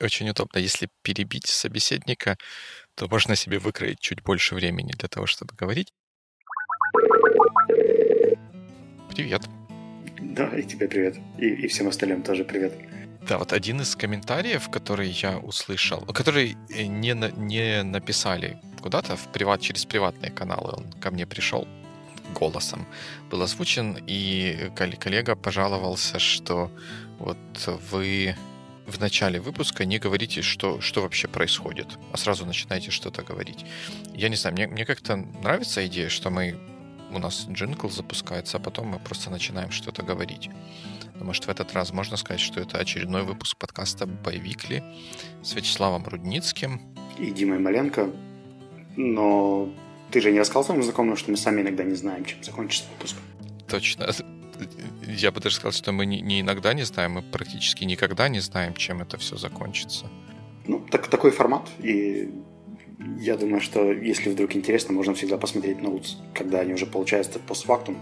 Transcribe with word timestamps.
Очень 0.00 0.30
удобно. 0.30 0.58
Если 0.58 0.88
перебить 1.02 1.46
собеседника, 1.46 2.36
то 2.94 3.08
можно 3.08 3.36
себе 3.36 3.58
выкроить 3.58 4.00
чуть 4.00 4.22
больше 4.22 4.54
времени 4.54 4.92
для 4.92 5.08
того, 5.08 5.26
чтобы 5.26 5.54
говорить. 5.56 5.92
Привет. 9.10 9.42
Да, 10.20 10.48
и 10.56 10.62
тебе 10.62 10.88
привет. 10.88 11.16
И, 11.38 11.46
и 11.46 11.68
всем 11.68 11.88
остальным 11.88 12.22
тоже 12.22 12.44
привет. 12.44 12.72
Да, 13.28 13.38
вот 13.38 13.52
один 13.52 13.80
из 13.80 13.96
комментариев, 13.96 14.70
который 14.70 15.08
я 15.08 15.38
услышал, 15.38 16.00
который 16.06 16.56
э, 16.70 16.84
не, 16.84 17.14
не 17.36 17.82
написали 17.82 18.58
куда-то 18.80 19.16
в 19.16 19.32
приват, 19.32 19.60
через 19.60 19.84
приватные 19.84 20.30
каналы, 20.30 20.72
он 20.76 20.92
ко 21.00 21.10
мне 21.10 21.26
пришел 21.26 21.66
голосом, 22.34 22.86
был 23.30 23.42
озвучен, 23.42 23.98
и 24.06 24.70
коллега 24.76 25.34
пожаловался, 25.34 26.18
что 26.18 26.70
вот 27.18 27.38
вы 27.90 28.36
в 28.88 28.98
начале 28.98 29.38
выпуска 29.40 29.84
не 29.84 29.98
говорите, 29.98 30.42
что, 30.42 30.80
что 30.80 31.02
вообще 31.02 31.28
происходит, 31.28 31.86
а 32.12 32.16
сразу 32.16 32.46
начинаете 32.46 32.90
что-то 32.90 33.22
говорить. 33.22 33.64
Я 34.14 34.28
не 34.28 34.36
знаю, 34.36 34.54
мне, 34.54 34.66
мне 34.66 34.84
как-то 34.84 35.16
нравится 35.16 35.86
идея, 35.86 36.08
что 36.08 36.30
мы 36.30 36.58
у 37.10 37.18
нас 37.18 37.46
джингл 37.48 37.90
запускается, 37.90 38.56
а 38.56 38.60
потом 38.60 38.88
мы 38.88 38.98
просто 38.98 39.30
начинаем 39.30 39.70
что-то 39.70 40.02
говорить. 40.02 40.50
Но, 41.14 41.24
может, 41.24 41.46
в 41.46 41.48
этот 41.48 41.72
раз 41.74 41.92
можно 41.92 42.16
сказать, 42.16 42.40
что 42.40 42.60
это 42.60 42.78
очередной 42.78 43.22
выпуск 43.22 43.56
подкаста 43.56 44.06
«Боевикли» 44.06 44.82
с 45.42 45.54
Вячеславом 45.54 46.06
Рудницким. 46.06 46.80
И 47.18 47.30
Димой 47.30 47.58
Маленко. 47.58 48.10
Но 48.96 49.68
ты 50.10 50.20
же 50.20 50.32
не 50.32 50.40
рассказал 50.40 50.64
своим 50.64 50.82
знакомым, 50.82 51.16
что 51.16 51.30
мы 51.30 51.36
сами 51.36 51.62
иногда 51.62 51.84
не 51.84 51.94
знаем, 51.94 52.24
чем 52.24 52.42
закончится 52.42 52.88
выпуск. 52.90 53.16
Точно. 53.68 54.06
Я 55.06 55.30
бы 55.30 55.40
даже 55.40 55.56
сказал, 55.56 55.72
что 55.72 55.92
мы 55.92 56.06
не, 56.06 56.40
иногда 56.40 56.74
не 56.74 56.84
знаем, 56.84 57.12
мы 57.12 57.22
практически 57.22 57.84
никогда 57.84 58.28
не 58.28 58.40
знаем, 58.40 58.74
чем 58.74 59.02
это 59.02 59.16
все 59.16 59.36
закончится. 59.36 60.06
Ну, 60.66 60.80
так, 60.90 61.08
такой 61.08 61.30
формат, 61.30 61.68
и 61.78 62.30
я 63.18 63.36
думаю, 63.36 63.60
что 63.60 63.92
если 63.92 64.30
вдруг 64.30 64.56
интересно, 64.56 64.92
можно 64.92 65.14
всегда 65.14 65.38
посмотреть 65.38 65.80
ноутс, 65.80 66.16
когда 66.34 66.60
они 66.60 66.74
уже 66.74 66.86
получаются 66.86 67.38
постфактум. 67.38 67.98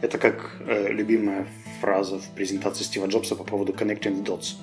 Это 0.00 0.18
как 0.18 0.56
э, 0.60 0.92
любимая 0.92 1.46
фраза 1.80 2.18
в 2.18 2.28
презентации 2.30 2.84
Стива 2.84 3.06
Джобса 3.06 3.36
по 3.36 3.44
поводу 3.44 3.72
connecting 3.72 4.16
the 4.16 4.24
dots. 4.24 4.56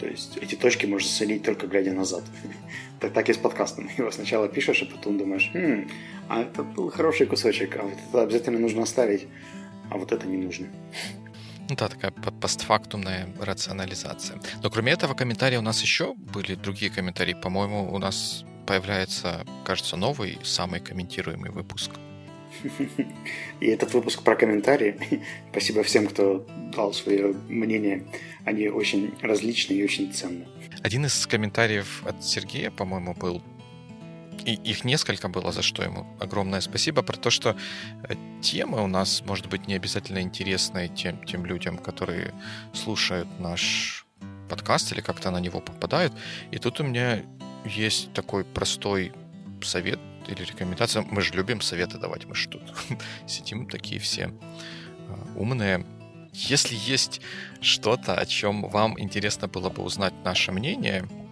То 0.00 0.06
есть 0.06 0.36
эти 0.36 0.56
точки 0.56 0.86
можно 0.86 1.08
соединить 1.08 1.44
только 1.44 1.66
глядя 1.66 1.92
назад. 1.92 2.24
так, 3.00 3.12
так 3.12 3.28
и 3.30 3.32
с 3.32 3.36
подкастом. 3.36 3.88
Его 3.98 4.10
сначала 4.10 4.48
пишешь, 4.48 4.82
а 4.82 4.86
потом 4.86 5.18
думаешь, 5.18 5.50
хм, 5.54 5.88
а 6.28 6.42
это 6.42 6.62
был 6.62 6.90
хороший 6.90 7.26
кусочек, 7.26 7.76
а 7.76 7.84
вот 7.84 7.94
это 8.08 8.22
обязательно 8.22 8.58
нужно 8.58 8.82
оставить, 8.82 9.26
а 9.90 9.98
вот 9.98 10.12
это 10.12 10.26
не 10.26 10.36
нужно. 10.36 10.68
Ну 11.68 11.74
да, 11.74 11.88
такая 11.88 12.12
постфактумная 12.12 13.28
рационализация. 13.40 14.40
Но 14.62 14.70
кроме 14.70 14.92
этого 14.92 15.14
комментария 15.14 15.58
у 15.58 15.62
нас 15.62 15.82
еще 15.82 16.14
были 16.14 16.54
другие 16.54 16.92
комментарии. 16.92 17.34
По-моему, 17.34 17.92
у 17.92 17.98
нас 17.98 18.44
появляется, 18.66 19.44
кажется, 19.64 19.96
новый, 19.96 20.38
самый 20.44 20.80
комментируемый 20.80 21.50
выпуск. 21.50 21.90
И 23.60 23.66
этот 23.66 23.94
выпуск 23.94 24.22
про 24.22 24.36
комментарии. 24.36 24.96
Спасибо 25.50 25.82
всем, 25.82 26.06
кто 26.06 26.46
дал 26.74 26.92
свое 26.92 27.34
мнение. 27.48 28.04
Они 28.44 28.68
очень 28.68 29.12
различные 29.20 29.80
и 29.80 29.84
очень 29.84 30.12
ценные. 30.12 30.46
Один 30.82 31.04
из 31.04 31.26
комментариев 31.26 32.04
от 32.06 32.24
Сергея, 32.24 32.70
по-моему, 32.70 33.14
был 33.14 33.42
и 34.46 34.54
их 34.70 34.84
несколько 34.84 35.28
было, 35.28 35.50
за 35.52 35.62
что 35.62 35.82
ему 35.82 36.06
огромное 36.20 36.60
спасибо, 36.60 37.02
про 37.02 37.16
то, 37.16 37.30
что 37.30 37.56
э, 38.08 38.14
тема 38.40 38.82
у 38.82 38.86
нас 38.86 39.22
может 39.26 39.48
быть 39.48 39.66
не 39.66 39.74
обязательно 39.74 40.20
интересная 40.20 40.88
тем, 40.88 41.22
тем 41.24 41.44
людям, 41.44 41.78
которые 41.78 42.32
слушают 42.72 43.28
наш 43.40 44.06
подкаст 44.48 44.92
или 44.92 45.00
как-то 45.00 45.32
на 45.32 45.40
него 45.40 45.60
попадают. 45.60 46.12
И 46.52 46.58
тут 46.58 46.80
у 46.80 46.84
меня 46.84 47.22
есть 47.64 48.12
такой 48.12 48.44
простой 48.44 49.12
совет 49.62 49.98
или 50.28 50.44
рекомендация. 50.44 51.02
Мы 51.02 51.22
же 51.22 51.34
любим 51.34 51.60
советы 51.60 51.98
давать, 51.98 52.26
мы 52.26 52.36
же 52.36 52.48
тут 52.48 52.62
сидим 53.26 53.68
такие 53.68 54.00
все 54.00 54.30
э, 54.30 55.14
умные. 55.34 55.84
Если 56.32 56.76
есть 56.76 57.20
что-то, 57.60 58.14
о 58.14 58.26
чем 58.26 58.68
вам 58.68 59.00
интересно 59.00 59.48
было 59.48 59.70
бы 59.70 59.82
узнать 59.82 60.14
наше 60.22 60.52
мнение, 60.52 61.04
а, 61.04 61.25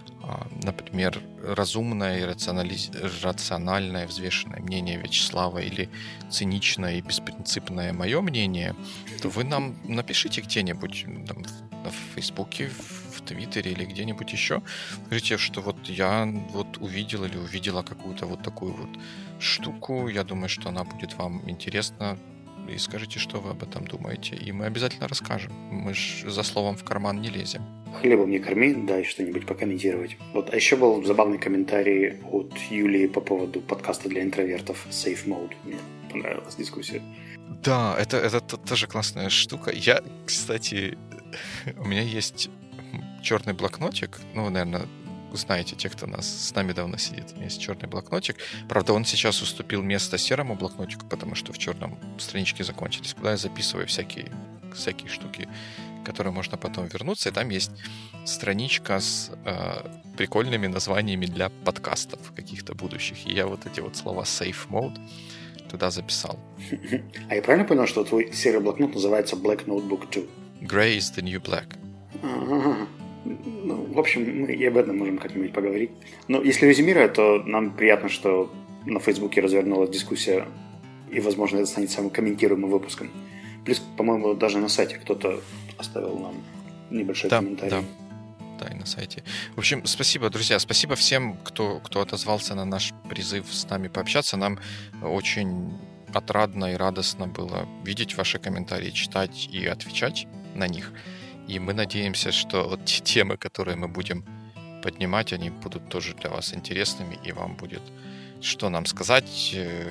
например, 0.63 1.21
разумное 1.43 2.21
и 2.21 2.25
рационализ... 2.25 2.91
рациональное, 3.23 4.07
взвешенное 4.07 4.61
мнение 4.61 4.99
Вячеслава 4.99 5.59
или 5.59 5.89
циничное 6.31 6.97
и 6.97 7.01
беспринципное 7.01 7.93
мое 7.93 8.21
мнение, 8.21 8.75
то 9.23 9.29
вы 9.29 9.45
нам 9.45 9.77
напишите 9.85 10.41
где-нибудь 10.41 11.07
там, 11.27 11.45
в 11.85 12.15
Фейсбуке, 12.15 12.69
в 12.69 13.21
Твиттере 13.23 13.73
или 13.73 13.85
где-нибудь 13.85 14.33
еще. 14.33 14.63
Скажите, 15.07 15.39
что 15.39 15.61
вот 15.61 15.89
я 15.89 16.27
вот 16.51 16.79
увидел 16.79 17.25
или 17.25 17.37
увидела 17.37 17.83
какую-то 17.83 18.27
вот 18.27 18.43
такую 18.43 18.75
вот 18.75 18.91
штуку. 19.39 20.09
Я 20.09 20.25
думаю, 20.25 20.49
что 20.49 20.69
она 20.69 20.85
будет 20.85 21.15
вам 21.15 21.49
интересна. 21.49 22.19
И 22.69 22.79
скажите, 22.79 23.19
что 23.19 23.41
вы 23.41 23.51
об 23.51 23.63
этом 23.63 23.87
думаете. 23.87 24.37
И 24.37 24.53
мы 24.53 24.67
обязательно 24.67 25.09
расскажем. 25.09 25.53
Мы 25.71 25.95
же 25.95 26.31
за 26.31 26.43
словом 26.43 26.77
в 26.77 26.85
карман 26.85 27.21
не 27.21 27.29
лезем. 27.29 27.63
Хлебом 28.01 28.31
не 28.31 28.39
корми, 28.39 28.75
дай 28.75 29.05
что-нибудь 29.05 29.47
покомментировать. 29.47 30.17
Вот, 30.33 30.53
а 30.53 30.57
еще 30.57 30.77
был 30.77 31.05
забавный 31.05 31.39
комментарий 31.39 32.21
от 32.33 32.57
Юлии 32.71 33.07
по 33.07 33.21
поводу 33.21 33.61
подкаста 33.61 34.09
для 34.09 34.23
интровертов 34.23 34.87
Safe 34.91 35.27
Mode. 35.27 35.53
Мне 35.65 35.77
понравилась 36.11 36.57
дискуссия. 36.57 37.03
Да, 37.63 37.97
это, 37.99 38.17
это 38.17 38.41
тоже 38.41 38.87
классная 38.87 39.29
штука. 39.29 39.71
Я, 39.71 40.03
кстати, 40.27 40.99
у 41.77 41.85
меня 41.85 42.03
есть 42.03 42.51
черный 43.23 43.55
блокнотик. 43.55 44.21
Ну, 44.35 44.51
наверное, 44.51 44.87
знаете, 45.37 45.77
те, 45.77 45.89
кто 45.89 46.07
нас 46.07 46.27
с 46.27 46.55
нами 46.55 46.73
давно 46.73 46.97
сидит. 46.97 47.33
У 47.33 47.35
меня 47.37 47.45
есть 47.45 47.61
черный 47.61 47.89
блокнотик. 47.89 48.37
Правда, 48.69 48.93
он 48.93 49.05
сейчас 49.05 49.43
уступил 49.43 49.83
место 49.83 50.19
серому 50.19 50.55
блокнотику, 50.55 51.07
потому 51.07 51.35
что 51.35 51.53
в 51.53 51.59
черном 51.59 51.99
странички 52.19 52.63
закончились, 52.63 53.15
куда 53.15 53.33
я 53.33 53.37
записываю 53.37 53.87
всякие, 53.87 54.31
всякие 54.75 55.09
штуки, 55.09 55.49
которые 56.05 56.33
можно 56.33 56.57
потом 56.57 56.87
вернуться. 56.87 57.29
И 57.29 57.33
там 57.33 57.49
есть 57.51 57.71
страничка 58.25 59.01
с 59.01 59.31
э, 59.45 59.89
прикольными 60.17 60.67
названиями 60.67 61.27
для 61.27 61.49
подкастов 61.49 62.33
каких-то 62.35 62.75
будущих. 62.75 63.27
И 63.27 63.33
я 63.33 63.47
вот 63.47 63.67
эти 63.67 63.81
вот 63.81 63.97
слова 63.97 64.23
safe 64.23 64.69
mode 64.69 64.99
туда 65.71 65.91
записал. 65.91 66.39
А 67.29 67.35
я 67.35 67.43
правильно 67.43 67.67
понял, 67.67 67.87
что 67.87 68.05
твой 68.05 68.33
серый 68.33 68.61
блокнот 68.61 68.95
называется 68.95 69.37
Black 69.37 69.67
Notebook 69.67 70.11
2? 70.13 70.23
Gray 70.63 70.97
is 70.97 71.13
the 71.15 71.23
new 71.23 71.41
black. 71.41 71.77
Ага. 72.23 72.87
Ну, 73.65 73.87
в 73.93 73.99
общем, 73.99 74.43
мы 74.43 74.53
и 74.53 74.65
об 74.67 74.77
этом 74.77 74.99
можем 74.99 75.19
как-нибудь 75.19 75.53
поговорить. 75.53 75.91
Но 76.29 76.43
если 76.43 76.67
резюмируя, 76.67 77.09
то 77.09 77.43
нам 77.45 77.71
приятно, 77.71 78.09
что 78.11 78.53
на 78.85 79.01
Фейсбуке 79.01 79.41
развернулась 79.41 79.91
дискуссия, 79.91 80.47
и, 81.11 81.21
возможно, 81.21 81.59
это 81.59 81.67
станет 81.67 81.91
самым 81.91 82.11
комментируемым 82.11 82.71
выпуском. 82.71 83.11
Плюс, 83.65 83.81
по-моему, 83.97 84.35
даже 84.35 84.59
на 84.59 84.69
сайте 84.69 84.97
кто-то 84.97 85.41
оставил 85.79 86.19
нам 86.19 86.35
небольшой 86.91 87.31
да, 87.31 87.39
комментарий. 87.39 87.71
Да. 87.71 87.85
Да, 88.61 88.69
и 88.69 88.75
на 88.75 88.87
сайте. 88.87 89.25
В 89.57 89.59
общем, 89.59 89.85
спасибо, 89.85 90.31
друзья. 90.31 90.59
Спасибо 90.61 90.95
всем, 90.95 91.37
кто, 91.43 91.81
кто 91.81 92.01
отозвался 92.01 92.55
на 92.55 92.65
наш 92.65 92.93
призыв 93.09 93.53
с 93.53 93.69
нами 93.69 93.89
пообщаться. 93.89 94.37
Нам 94.37 94.61
очень 95.03 95.73
отрадно 96.13 96.73
и 96.73 96.77
радостно 96.77 97.27
было 97.27 97.67
видеть 97.85 98.17
ваши 98.17 98.39
комментарии, 98.39 98.91
читать 98.91 99.49
и 99.51 99.67
отвечать 99.67 100.29
на 100.55 100.69
них. 100.69 100.93
И 101.49 101.59
мы 101.59 101.75
надеемся, 101.75 102.33
что 102.33 102.69
вот 102.69 102.85
те 102.85 103.03
темы, 103.03 103.37
которые 103.37 103.77
мы 103.77 103.89
будем 103.89 104.25
поднимать, 104.83 105.33
они 105.33 105.51
будут 105.51 105.89
тоже 105.89 106.15
для 106.15 106.31
вас 106.31 106.55
интересными, 106.55 107.19
и 107.25 107.33
вам 107.33 107.57
будет 107.57 107.83
что 108.45 108.69
нам 108.69 108.87
сказать, 108.87 109.53
э, 109.55 109.91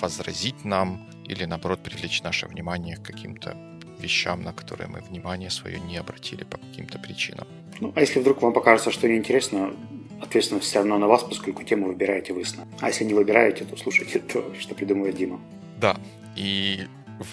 возразить 0.00 0.64
нам 0.64 1.00
или, 1.28 1.46
наоборот, 1.46 1.80
привлечь 1.82 2.22
наше 2.22 2.46
внимание 2.46 2.96
к 2.96 3.02
каким-то 3.02 3.56
вещам, 4.00 4.42
на 4.42 4.52
которые 4.52 4.88
мы 4.88 5.00
внимание 5.00 5.50
свое 5.50 5.80
не 5.80 5.96
обратили 5.98 6.44
по 6.44 6.58
каким-то 6.58 6.98
причинам. 6.98 7.46
Ну, 7.80 7.92
а 7.96 8.00
если 8.00 8.20
вдруг 8.20 8.42
вам 8.42 8.52
покажется, 8.52 8.90
что 8.90 9.08
неинтересно, 9.08 9.74
ответственность 10.22 10.66
все 10.66 10.78
равно 10.78 10.98
на 10.98 11.06
вас, 11.06 11.24
поскольку 11.24 11.64
тему 11.64 11.86
выбираете 11.86 12.32
вы 12.32 12.44
сами. 12.44 12.68
А 12.80 12.88
если 12.88 13.04
не 13.04 13.14
выбираете, 13.14 13.64
то 13.64 13.76
слушайте 13.76 14.20
то, 14.20 14.44
что 14.60 14.74
придумывает 14.74 15.16
Дима. 15.16 15.40
Да, 15.80 15.96
и 16.36 16.86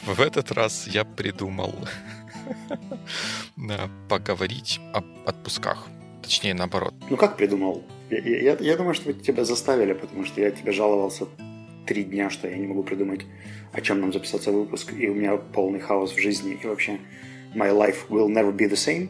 в 0.05 0.19
этот 0.19 0.51
раз 0.51 0.87
я 0.87 1.03
придумал 1.05 1.73
поговорить 4.09 4.79
об 4.93 5.05
отпусках. 5.25 5.87
Точнее, 6.21 6.53
наоборот. 6.53 6.93
Ну 7.09 7.17
как 7.17 7.37
придумал? 7.37 7.83
Я, 8.09 8.19
я, 8.19 8.57
я 8.59 8.77
думаю, 8.77 8.93
что 8.93 9.13
тебя 9.13 9.45
заставили, 9.45 9.93
потому 9.93 10.25
что 10.25 10.41
я 10.41 10.51
тебе 10.51 10.71
жаловался 10.71 11.27
три 11.85 12.03
дня, 12.03 12.29
что 12.29 12.47
я 12.47 12.57
не 12.57 12.67
могу 12.67 12.83
придумать, 12.83 13.25
о 13.73 13.81
чем 13.81 14.01
нам 14.01 14.11
записаться 14.11 14.51
выпуск, 14.51 14.93
и 14.93 15.07
у 15.07 15.13
меня 15.13 15.37
полный 15.37 15.79
хаос 15.79 16.13
в 16.13 16.19
жизни, 16.19 16.59
и 16.61 16.67
вообще 16.67 16.99
my 17.53 17.71
life 17.71 18.07
will 18.09 18.27
never 18.27 18.51
be 18.51 18.69
the 18.69 18.75
same 18.75 19.09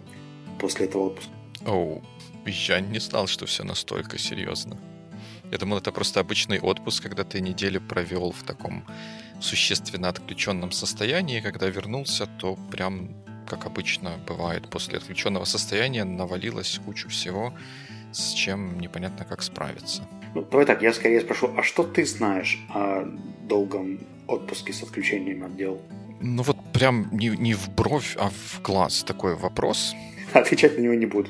после 0.60 0.86
этого 0.86 1.06
выпуска. 1.06 1.32
Оу, 1.66 2.04
oh, 2.46 2.52
я 2.68 2.80
не 2.80 3.00
знал, 3.00 3.28
что 3.28 3.46
все 3.46 3.64
настолько 3.64 4.18
серьезно. 4.18 4.78
Я 5.52 5.58
думал, 5.58 5.78
это 5.78 5.92
просто 5.92 6.20
обычный 6.20 6.60
отпуск, 6.60 7.04
когда 7.04 7.24
ты 7.24 7.40
неделю 7.40 7.82
провел 7.82 8.32
в 8.32 8.44
таком 8.44 8.84
существенно 9.40 10.10
отключенном 10.10 10.72
состоянии. 10.72 11.40
Когда 11.40 11.68
вернулся, 11.68 12.26
то 12.26 12.58
прям 12.72 13.25
как 13.46 13.66
обычно 13.66 14.18
бывает 14.28 14.70
после 14.70 14.98
отключенного 14.98 15.46
состояния, 15.46 16.04
навалилось 16.04 16.80
кучу 16.86 17.10
всего, 17.10 17.54
с 18.12 18.34
чем 18.34 18.80
непонятно 18.80 19.26
как 19.26 19.42
справиться. 19.42 20.08
Ну, 20.34 20.42
давай 20.42 20.66
так, 20.66 20.82
я 20.82 20.94
скорее 20.94 21.22
спрошу, 21.22 21.54
а 21.58 21.64
что 21.64 21.84
ты 21.84 22.06
знаешь 22.06 22.60
о 22.70 23.06
долгом 23.44 24.00
отпуске 24.28 24.74
с 24.74 24.84
отключением 24.84 25.44
от 25.44 25.56
дел? 25.56 25.82
Ну 26.22 26.44
вот 26.44 26.58
прям 26.74 27.10
не, 27.12 27.30
не 27.30 27.54
в 27.54 27.70
бровь, 27.70 28.16
а 28.18 28.30
в 28.30 28.62
глаз 28.62 29.04
такой 29.04 29.36
вопрос. 29.36 29.94
Отвечать 30.34 30.78
на 30.78 30.82
него 30.82 30.94
не 30.94 31.06
буду. 31.06 31.30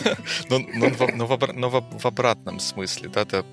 Но, 0.48 0.58
в, 0.58 1.16
но 1.54 1.68
в, 1.68 2.00
в 2.00 2.06
обратном 2.06 2.58
смысле, 2.58 3.08
да, 3.08 3.24
ты 3.24 3.44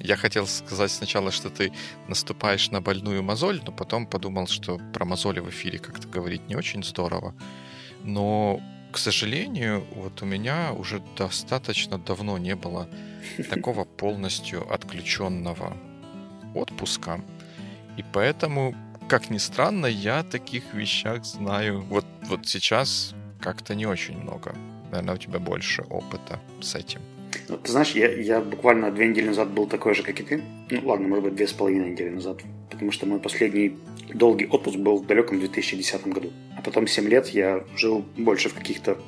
я 0.00 0.16
хотел 0.16 0.46
сказать 0.46 0.90
сначала, 0.90 1.30
что 1.30 1.50
ты 1.50 1.72
наступаешь 2.08 2.70
на 2.70 2.80
больную 2.80 3.22
мозоль, 3.22 3.60
но 3.64 3.72
потом 3.72 4.06
подумал, 4.06 4.46
что 4.46 4.80
про 4.92 5.04
мозоли 5.04 5.40
в 5.40 5.48
эфире 5.50 5.78
как-то 5.78 6.08
говорить 6.08 6.48
не 6.48 6.56
очень 6.56 6.82
здорово. 6.84 7.34
Но, 8.04 8.60
к 8.92 8.98
сожалению, 8.98 9.84
вот 9.94 10.22
у 10.22 10.26
меня 10.26 10.72
уже 10.72 11.02
достаточно 11.16 11.98
давно 11.98 12.38
не 12.38 12.54
было 12.54 12.88
такого 13.50 13.84
полностью 13.84 14.72
отключенного 14.72 15.76
отпуска. 16.54 17.20
И 17.96 18.04
поэтому, 18.12 18.74
как 19.08 19.30
ни 19.30 19.38
странно, 19.38 19.86
я 19.86 20.20
о 20.20 20.24
таких 20.24 20.74
вещах 20.74 21.24
знаю. 21.24 21.82
Вот, 21.82 22.06
вот 22.22 22.46
сейчас 22.46 23.14
как-то 23.40 23.74
не 23.74 23.86
очень 23.86 24.18
много. 24.18 24.54
Наверное, 24.90 25.14
у 25.14 25.18
тебя 25.18 25.38
больше 25.38 25.82
опыта 25.82 26.40
с 26.60 26.74
этим. 26.74 27.00
Ну, 27.48 27.56
ты 27.56 27.72
знаешь, 27.72 27.92
я, 27.92 28.12
я 28.12 28.40
буквально 28.40 28.90
две 28.90 29.08
недели 29.08 29.26
назад 29.26 29.50
был 29.50 29.66
такой 29.66 29.94
же, 29.94 30.02
как 30.02 30.20
и 30.20 30.22
ты. 30.22 30.42
Ну, 30.70 30.80
ладно, 30.84 31.08
может 31.08 31.24
быть, 31.24 31.34
две 31.34 31.46
с 31.46 31.52
половиной 31.52 31.90
недели 31.90 32.10
назад. 32.10 32.40
Потому 32.70 32.92
что 32.92 33.06
мой 33.06 33.20
последний 33.20 33.76
долгий 34.12 34.46
отпуск 34.46 34.76
был 34.76 34.98
в 34.98 35.06
далеком 35.06 35.40
2010 35.40 36.06
году. 36.08 36.30
А 36.56 36.62
потом 36.62 36.86
7 36.86 37.08
лет 37.08 37.28
я 37.28 37.64
жил 37.76 38.04
больше 38.16 38.48
в 38.48 38.54
каких-то 38.54 38.98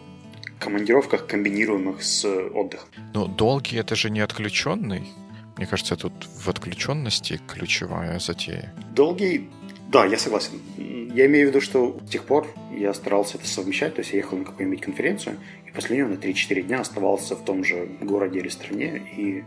командировках, 0.59 1.27
комбинируемых 1.27 2.03
с 2.03 2.25
отдыхом. 2.25 2.89
Ну, 3.15 3.27
долгий 3.27 3.77
это 3.77 3.97
же 3.97 4.11
не 4.11 4.21
отключенный. 4.21 5.09
Мне 5.57 5.67
кажется, 5.67 5.97
тут 5.97 6.13
в 6.25 6.49
отключенности 6.49 7.41
ключевая 7.47 8.19
затея. 8.19 8.73
Долгий, 8.95 9.51
да, 9.91 10.07
я 10.07 10.19
согласен. 10.19 10.53
Я 10.77 11.27
имею 11.27 11.49
в 11.49 11.51
виду, 11.51 11.61
что 11.61 11.99
с 12.07 12.11
тех 12.11 12.25
пор 12.25 12.47
я 12.77 12.95
старался 12.95 13.39
это 13.39 13.49
совмещать, 13.49 13.95
то 13.97 14.01
есть 14.01 14.13
я 14.13 14.19
ехал 14.19 14.39
на 14.39 14.45
какую-нибудь 14.45 14.81
конференцию, 14.81 15.37
и 15.67 15.73
после 15.73 15.97
нее 15.97 16.07
на 16.07 16.15
3-4 16.15 16.63
дня 16.63 16.81
оставался 16.81 17.35
в 17.35 17.45
том 17.45 17.65
же 17.65 17.89
городе 18.01 18.39
или 18.39 18.49
стране 18.49 19.03
и 19.17 19.45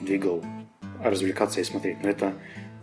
двигал 0.00 0.44
развлекаться 1.02 1.60
и 1.60 1.64
смотреть. 1.64 1.96
Но 2.04 2.08
это... 2.08 2.34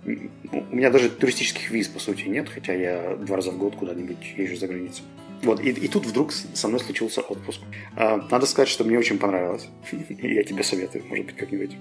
У 0.03 0.75
меня 0.75 0.89
даже 0.89 1.09
туристических 1.09 1.71
виз, 1.71 1.87
по 1.87 1.99
сути, 1.99 2.27
нет, 2.27 2.49
хотя 2.49 2.73
я 2.73 3.15
два 3.15 3.37
раза 3.37 3.51
в 3.51 3.57
год 3.57 3.75
куда-нибудь 3.75 4.33
езжу 4.37 4.57
за 4.57 4.67
границу. 4.67 5.03
Вот, 5.43 5.61
и, 5.61 5.69
и 5.69 5.87
тут 5.87 6.05
вдруг 6.05 6.33
со 6.33 6.67
мной 6.67 6.81
случился 6.81 7.21
отпуск. 7.21 7.61
А, 7.95 8.17
надо 8.29 8.45
сказать, 8.45 8.69
что 8.69 8.83
мне 8.83 8.97
очень 8.97 9.17
понравилось. 9.17 9.67
Я 10.09 10.43
тебе 10.43 10.63
советую, 10.63 11.05
может 11.05 11.25
быть, 11.25 11.35
как-нибудь 11.35 11.71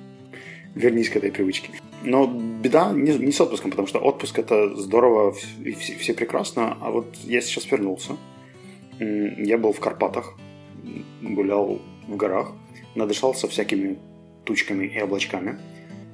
вернись 0.77 1.09
к 1.09 1.17
этой 1.17 1.33
привычке. 1.33 1.71
Но 2.03 2.27
беда 2.27 2.93
не, 2.93 3.13
не 3.19 3.33
с 3.33 3.41
отпуском, 3.41 3.71
потому 3.71 3.89
что 3.89 3.99
отпуск 3.99 4.39
это 4.39 4.77
здорово, 4.77 5.35
и 5.65 5.73
все, 5.73 5.97
все 5.97 6.15
прекрасно, 6.15 6.77
а 6.81 6.91
вот 6.91 7.07
я 7.25 7.41
сейчас 7.41 7.71
вернулся. 7.71 8.17
Я 8.99 9.59
был 9.59 9.73
в 9.73 9.81
Карпатах, 9.81 10.35
гулял 11.23 11.81
в 12.07 12.17
горах, 12.17 12.53
надышался 12.95 13.49
всякими 13.49 13.99
тучками 14.45 14.87
и 14.87 14.99
облачками. 14.99 15.59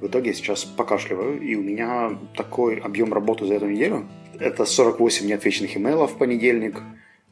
В 0.01 0.07
итоге 0.07 0.29
я 0.29 0.33
сейчас 0.33 0.65
покашливаю, 0.65 1.41
и 1.41 1.55
у 1.55 1.61
меня 1.61 2.17
такой 2.35 2.77
объем 2.77 3.13
работы 3.13 3.45
за 3.45 3.53
эту 3.53 3.67
неделю. 3.67 4.07
Это 4.39 4.65
48 4.65 5.27
неотвеченных 5.27 5.77
имейлов 5.77 6.13
в 6.13 6.17
понедельник, 6.17 6.81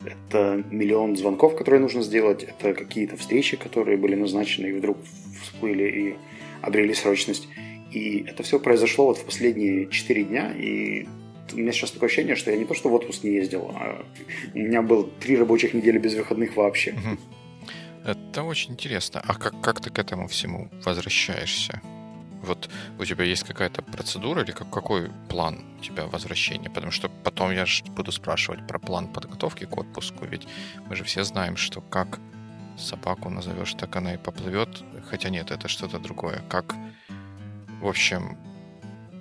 это 0.06 0.63
миллион 0.71 1.15
звонков, 1.15 1.56
которые 1.56 1.80
нужно 1.80 2.01
сделать, 2.01 2.44
это 2.44 2.74
какие-то 2.74 3.18
встречи, 3.18 3.57
которые 3.57 3.98
были 3.98 4.15
назначены 4.15 4.68
и 4.68 4.74
вдруг 4.74 4.98
всплыли 5.44 5.83
и 5.83 6.15
обрели 6.62 6.94
срочность. 6.94 7.48
И 7.92 8.26
это 8.28 8.44
все 8.44 8.60
произошло 8.60 9.08
вот 9.08 9.18
в 9.18 9.26
последние 9.26 9.90
4 9.90 10.24
дня, 10.24 10.54
и 10.54 11.08
у 11.54 11.58
меня 11.58 11.72
сейчас 11.72 11.92
такое 11.92 12.08
ощущение, 12.08 12.36
что 12.36 12.52
я 12.52 12.58
не 12.58 12.66
то 12.66 12.74
что 12.74 12.90
в 12.90 12.94
отпуск 12.94 13.24
не 13.24 13.32
ездил, 13.32 13.72
а 13.76 14.06
у 14.54 14.58
меня 14.58 14.82
было 14.82 15.04
три 15.20 15.38
рабочих 15.38 15.74
недели 15.74 15.98
без 15.98 16.16
выходных 16.16 16.56
вообще. 16.56 16.96
Это 18.06 18.44
очень 18.44 18.72
интересно. 18.72 19.22
А 19.28 19.36
как, 19.36 19.62
как 19.62 19.82
ты 19.82 19.90
к 19.90 20.00
этому 20.00 20.28
всему 20.28 20.70
возвращаешься? 20.86 21.82
Вот 22.44 22.70
у 22.98 23.06
тебя 23.06 23.24
есть 23.26 23.44
какая-то 23.44 23.84
процедура 23.84 24.42
или 24.42 24.52
как, 24.52 24.72
какой 24.72 25.12
план 25.30 25.64
у 25.80 25.84
тебя 25.84 26.08
возвращения? 26.08 26.70
Потому 26.70 26.92
что 26.92 27.10
потом 27.24 27.52
я 27.52 27.66
же 27.68 27.84
буду 27.86 28.12
спрашивать 28.12 28.66
про 28.66 28.80
план 28.80 29.08
подготовки 29.08 29.66
к 29.66 29.78
отпуску, 29.78 30.26
ведь 30.26 30.48
мы 30.90 30.96
же 30.96 31.04
все 31.04 31.24
знаем, 31.24 31.58
что 31.58 31.82
как 31.82 32.20
собаку 32.78 33.30
назовешь, 33.30 33.76
так 33.76 33.96
она 33.96 34.16
и 34.16 34.18
поплывет. 34.18 34.84
Хотя 35.10 35.30
нет, 35.30 35.52
это 35.52 35.68
что-то 35.68 36.00
другое. 36.00 36.42
Как, 36.50 36.76
в 37.81 37.88
общем, 37.88 38.38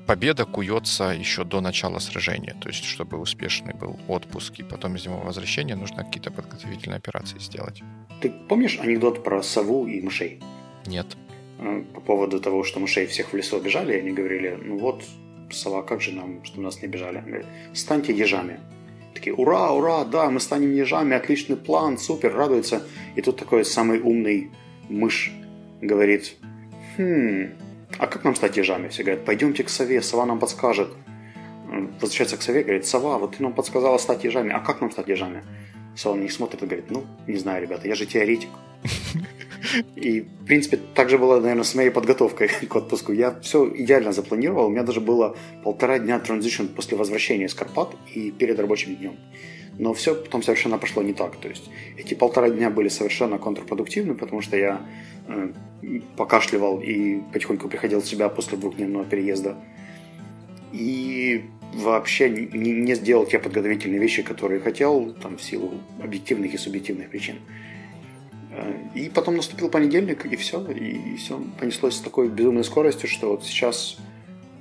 победа 0.06 0.44
куется 0.44 1.04
еще 1.04 1.44
до 1.44 1.60
начала 1.60 1.98
сражения. 1.98 2.54
То 2.60 2.68
есть, 2.68 2.84
чтобы 2.84 3.18
успешный 3.18 3.74
был 3.74 3.98
отпуск 4.08 4.60
и 4.60 4.62
потом 4.62 4.96
из 4.96 5.06
него 5.06 5.18
возвращение, 5.18 5.76
нужно 5.76 6.04
какие-то 6.04 6.30
подготовительные 6.30 6.98
операции 6.98 7.38
сделать. 7.38 7.82
Ты 8.20 8.30
помнишь 8.48 8.78
анекдот 8.80 9.24
про 9.24 9.42
сову 9.42 9.86
и 9.86 10.02
мышей? 10.02 10.40
Нет. 10.86 11.06
Э, 11.58 11.82
по 11.94 12.00
поводу 12.00 12.40
того, 12.40 12.64
что 12.64 12.80
мышей 12.80 13.06
всех 13.06 13.32
в 13.32 13.36
лесу 13.36 13.56
обижали, 13.56 13.94
они 13.94 14.10
говорили, 14.10 14.58
ну 14.62 14.78
вот, 14.78 15.04
сова, 15.50 15.82
как 15.82 16.00
же 16.00 16.12
нам, 16.12 16.44
что 16.44 16.60
нас 16.60 16.82
не 16.82 16.88
обижали? 16.88 17.20
Говорит, 17.20 17.46
станьте 17.72 18.12
ежами. 18.12 18.60
Такие, 19.14 19.34
ура, 19.34 19.72
ура, 19.72 20.04
да, 20.04 20.30
мы 20.30 20.40
станем 20.40 20.74
ежами, 20.74 21.16
отличный 21.16 21.56
план, 21.56 21.98
супер, 21.98 22.34
радуется. 22.34 22.82
И 23.16 23.22
тут 23.22 23.36
такой 23.36 23.64
самый 23.64 24.00
умный 24.00 24.50
мышь 24.88 25.32
говорит, 25.80 26.36
хм, 26.96 27.52
а 27.98 28.06
как 28.06 28.25
нам 28.25 28.34
стать 28.34 28.56
ежами? 28.56 28.88
Все 28.88 29.02
говорят, 29.02 29.25
пойдемте 29.25 29.64
к 29.64 29.69
сове, 29.69 30.02
сова 30.02 30.26
нам 30.26 30.38
подскажет. 30.38 30.88
Возвращается 32.00 32.37
к 32.37 32.42
сове, 32.42 32.62
говорит, 32.62 32.87
сова, 32.87 33.19
вот 33.19 33.37
ты 33.37 33.42
нам 33.42 33.52
подсказала 33.52 33.98
стать 33.98 34.25
ежами, 34.25 34.50
а 34.52 34.60
как 34.60 34.81
нам 34.81 34.90
стать 34.90 35.08
ежами? 35.08 35.42
Сова 35.96 36.16
на 36.16 36.22
них 36.22 36.32
смотрит 36.32 36.62
и 36.62 36.66
говорит, 36.66 36.90
ну, 36.90 37.04
не 37.26 37.37
знаю, 37.37 37.62
ребята, 37.62 37.88
я 37.88 37.94
же 37.94 38.06
теоретик. 38.06 38.50
И, 39.96 40.20
в 40.20 40.46
принципе, 40.46 40.78
так 40.94 41.10
же 41.10 41.18
было, 41.18 41.40
наверное, 41.40 41.64
с 41.64 41.74
моей 41.74 41.90
подготовкой 41.90 42.48
к 42.68 42.76
отпуску. 42.76 43.12
Я 43.12 43.38
все 43.40 43.70
идеально 43.74 44.12
запланировал. 44.12 44.66
У 44.66 44.70
меня 44.70 44.82
даже 44.82 45.00
было 45.00 45.36
полтора 45.64 45.98
дня 45.98 46.18
транзишн 46.18 46.66
после 46.66 46.96
возвращения 46.96 47.46
из 47.46 47.54
Карпат 47.54 47.94
и 48.14 48.30
перед 48.30 48.58
рабочим 48.58 48.96
днем. 48.96 49.16
Но 49.78 49.94
все 49.94 50.14
потом 50.14 50.42
совершенно 50.42 50.78
пошло 50.78 51.02
не 51.02 51.12
так. 51.12 51.36
То 51.36 51.48
есть 51.48 51.70
эти 51.96 52.14
полтора 52.14 52.50
дня 52.50 52.70
были 52.70 52.88
совершенно 52.88 53.38
контрпродуктивны, 53.38 54.14
потому 54.14 54.42
что 54.42 54.56
я 54.56 54.80
э, 55.26 55.52
покашливал 56.16 56.80
и 56.80 57.20
потихоньку 57.32 57.68
приходил 57.68 58.00
в 58.00 58.06
себя 58.06 58.28
после 58.28 58.58
двухдневного 58.58 59.04
переезда. 59.04 59.56
И 60.73 61.44
вообще 61.75 62.28
не, 62.28 62.73
не 62.73 62.94
сделал 62.94 63.26
те 63.26 63.38
подготовительные 63.38 64.00
вещи, 64.00 64.23
которые 64.23 64.61
хотел, 64.61 65.14
там, 65.14 65.37
в 65.37 65.42
силу 65.42 65.73
объективных 66.02 66.54
и 66.54 66.58
субъективных 66.58 67.08
причин. 67.11 67.37
И 68.95 69.09
потом 69.09 69.37
наступил 69.37 69.71
понедельник, 69.71 70.26
и 70.26 70.37
все, 70.37 70.64
и 70.71 71.17
все 71.17 71.40
понеслось 71.59 71.97
с 71.97 72.00
такой 72.00 72.29
безумной 72.29 72.64
скоростью, 72.64 73.09
что 73.09 73.31
вот 73.31 73.45
сейчас 73.45 73.97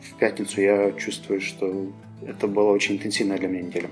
в 0.01 0.17
пятницу 0.17 0.61
я 0.61 0.91
чувствую, 0.93 1.41
что 1.41 1.87
это 2.25 2.47
была 2.47 2.71
очень 2.71 2.95
интенсивная 2.95 3.37
для 3.37 3.47
меня 3.47 3.63
неделя. 3.63 3.89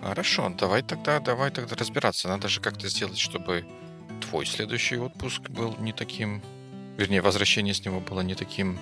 Хорошо, 0.00 0.52
давай 0.58 0.82
тогда, 0.82 1.20
давай 1.20 1.50
тогда 1.50 1.76
разбираться. 1.76 2.28
Надо 2.28 2.48
же 2.48 2.60
как-то 2.60 2.88
сделать, 2.88 3.18
чтобы 3.18 3.64
твой 4.20 4.46
следующий 4.46 4.96
отпуск 4.96 5.50
был 5.50 5.74
не 5.80 5.92
таким, 5.92 6.42
вернее, 6.96 7.20
возвращение 7.20 7.74
с 7.74 7.84
него 7.84 8.00
было 8.00 8.20
не 8.20 8.34
таким 8.34 8.78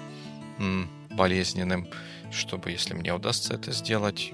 м, 0.59 0.89
болезненным, 1.11 1.89
чтобы, 2.31 2.71
если 2.71 2.95
мне 2.95 3.15
удастся 3.15 3.55
это 3.55 3.73
сделать, 3.73 4.33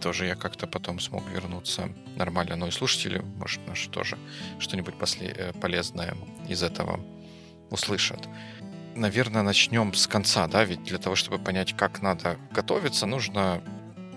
тоже 0.00 0.26
я 0.26 0.34
как-то 0.34 0.66
потом 0.66 1.00
смог 1.00 1.28
вернуться 1.28 1.88
нормально. 2.16 2.56
Ну 2.56 2.66
и 2.66 2.70
слушатели, 2.70 3.22
может, 3.36 3.66
наши 3.66 3.90
тоже 3.90 4.18
что-нибудь 4.58 4.98
после, 4.98 5.28
э, 5.28 5.52
полезное 5.52 6.16
из 6.48 6.62
этого 6.62 7.00
услышат. 7.70 8.28
Наверное, 8.94 9.42
начнем 9.42 9.94
с 9.94 10.06
конца, 10.06 10.46
да, 10.48 10.64
ведь 10.64 10.84
для 10.84 10.98
того, 10.98 11.14
чтобы 11.14 11.38
понять, 11.38 11.76
как 11.76 12.02
надо 12.02 12.36
готовиться, 12.50 13.06
нужно 13.06 13.62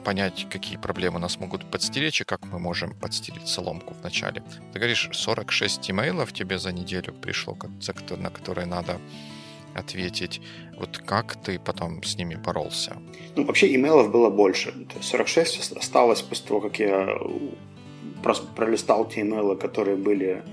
понять, 0.03 0.47
какие 0.49 0.77
проблемы 0.77 1.19
нас 1.19 1.39
могут 1.39 1.69
подстеречь 1.69 2.21
и 2.21 2.23
как 2.23 2.43
мы 2.45 2.59
можем 2.59 2.95
подстереть 2.95 3.47
соломку 3.47 3.93
в 3.93 4.03
начале. 4.03 4.43
Ты 4.73 4.79
говоришь, 4.79 5.09
46 5.11 5.91
имейлов 5.91 6.33
тебе 6.33 6.57
за 6.57 6.71
неделю 6.71 7.13
пришло, 7.13 7.55
на 8.17 8.29
которые 8.29 8.65
надо 8.65 8.99
ответить. 9.75 10.41
Вот 10.77 10.97
как 10.97 11.35
ты 11.35 11.59
потом 11.59 12.03
с 12.03 12.17
ними 12.17 12.35
боролся? 12.35 12.97
Ну, 13.35 13.45
вообще 13.45 13.73
имейлов 13.75 14.11
было 14.11 14.29
больше. 14.29 14.73
46 15.01 15.77
осталось 15.77 16.21
после 16.21 16.47
того, 16.47 16.61
как 16.61 16.79
я 16.79 17.17
пролистал 18.55 19.07
те 19.07 19.21
имейлы, 19.21 19.55
которые 19.55 19.97
были 19.97 20.43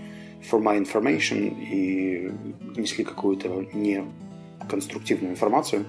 for 0.50 0.60
my 0.60 0.78
information 0.78 1.54
и 1.70 2.30
несли 2.76 3.04
какую-то 3.04 3.66
неконструктивную 3.72 5.32
информацию. 5.32 5.84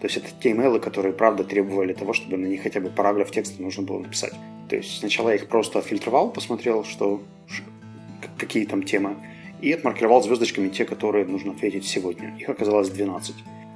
То 0.00 0.06
есть 0.06 0.16
это 0.16 0.28
те 0.40 0.52
имейлы, 0.52 0.78
которые, 0.78 1.12
правда, 1.12 1.42
требовали 1.42 1.92
того, 1.92 2.12
чтобы 2.12 2.36
на 2.36 2.46
них 2.46 2.62
хотя 2.62 2.80
бы 2.80 2.88
параграф 2.88 3.30
текста 3.32 3.60
нужно 3.60 3.82
было 3.82 3.98
написать. 3.98 4.32
То 4.68 4.76
есть 4.76 4.98
сначала 4.98 5.30
я 5.30 5.36
их 5.36 5.48
просто 5.48 5.80
фильтровал, 5.80 6.30
посмотрел, 6.30 6.84
что, 6.84 7.20
какие 8.36 8.64
там 8.64 8.82
темы, 8.84 9.16
и 9.60 9.72
отмаркировал 9.72 10.22
звездочками 10.22 10.68
те, 10.68 10.84
которые 10.84 11.24
нужно 11.26 11.52
ответить 11.52 11.86
сегодня. 11.86 12.36
Их 12.38 12.48
оказалось 12.48 12.90
12. 12.90 13.34